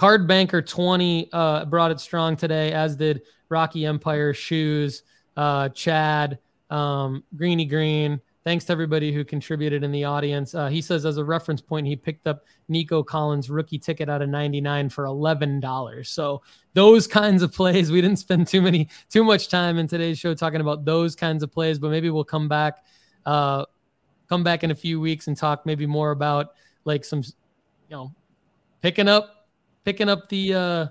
[0.00, 3.20] card banker 20 uh, brought it strong today as did
[3.50, 5.02] Rocky Empire shoes
[5.36, 6.38] uh, Chad
[6.70, 10.54] um, Greeny Green Thanks to everybody who contributed in the audience.
[10.54, 14.22] Uh, he says, as a reference point, he picked up Nico Collins' rookie ticket out
[14.22, 16.06] of 99 for $11.
[16.06, 16.40] So
[16.72, 20.32] those kinds of plays, we didn't spend too many, too much time in today's show
[20.32, 22.82] talking about those kinds of plays, but maybe we'll come back,
[23.26, 23.66] uh,
[24.26, 26.54] come back in a few weeks and talk maybe more about
[26.86, 28.14] like some, you know,
[28.80, 29.39] picking up,
[29.84, 30.86] picking up the, uh,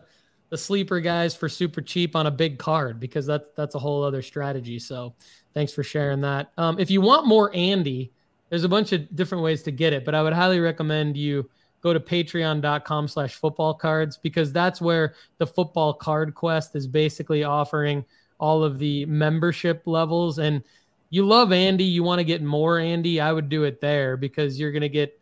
[0.50, 4.04] the sleeper guys for super cheap on a big card because that's that's a whole
[4.04, 4.80] other strategy.
[4.80, 5.14] So
[5.54, 6.52] thanks for sharing that.
[6.58, 8.12] Um, if you want more Andy,
[8.50, 11.50] there's a bunch of different ways to get it, but I would highly recommend you
[11.82, 17.44] go to patreon.com slash football cards because that's where the football card quest is basically
[17.44, 18.04] offering
[18.40, 20.64] all of the membership levels and
[21.12, 24.60] you love Andy, you want to get more Andy, I would do it there because
[24.60, 25.20] you're going to get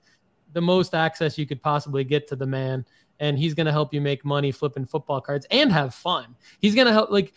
[0.54, 2.86] the most access you could possibly get to the man
[3.20, 6.36] and he's going to help you make money flipping football cards and have fun.
[6.60, 7.34] He's going to help like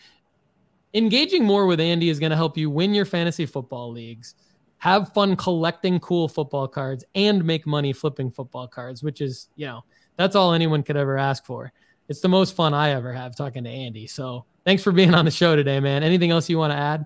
[0.93, 4.35] engaging more with Andy is going to help you win your fantasy football leagues,
[4.77, 9.65] have fun collecting cool football cards and make money flipping football cards, which is, you
[9.65, 9.83] know,
[10.17, 11.71] that's all anyone could ever ask for.
[12.09, 14.05] It's the most fun I ever have talking to Andy.
[14.07, 16.03] So, thanks for being on the show today, man.
[16.03, 17.05] Anything else you want to add?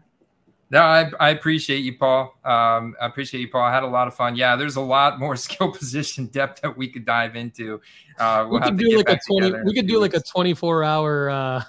[0.71, 2.37] No, I, I appreciate you, Paul.
[2.43, 3.61] Um, I appreciate you, Paul.
[3.61, 4.35] I had a lot of fun.
[4.35, 7.81] Yeah, there's a lot more skill position depth that we could dive into.
[8.17, 9.53] Uh, we'll we could do like a twenty.
[9.63, 11.63] We could do like a 24 hour uh,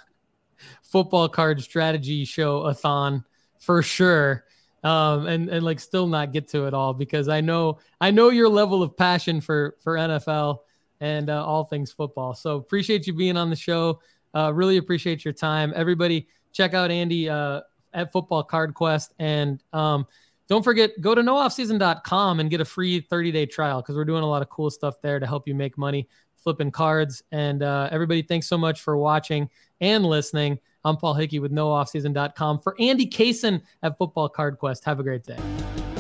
[0.83, 3.25] football card strategy show a thon
[3.59, 4.45] for sure.
[4.85, 8.31] Um, and and like still not get to it all because I know I know
[8.31, 10.59] your level of passion for for NFL
[11.01, 12.35] and uh, all things football.
[12.35, 14.01] So appreciate you being on the show.
[14.35, 15.73] Uh, really appreciate your time.
[15.75, 17.29] Everybody, check out Andy.
[17.29, 17.63] Uh,
[17.97, 19.13] at Football Card Quest.
[19.19, 20.07] And um,
[20.47, 24.23] don't forget, go to nooffseason.com and get a free 30 day trial because we're doing
[24.23, 26.07] a lot of cool stuff there to help you make money
[26.37, 27.25] flipping cards.
[27.33, 29.51] And uh, everybody, thanks so much for watching
[29.81, 30.61] and listening.
[30.85, 34.85] I'm Paul Hickey with nooffseason.com for Andy Cason at Football Card Quest.
[34.85, 35.96] Have a great day.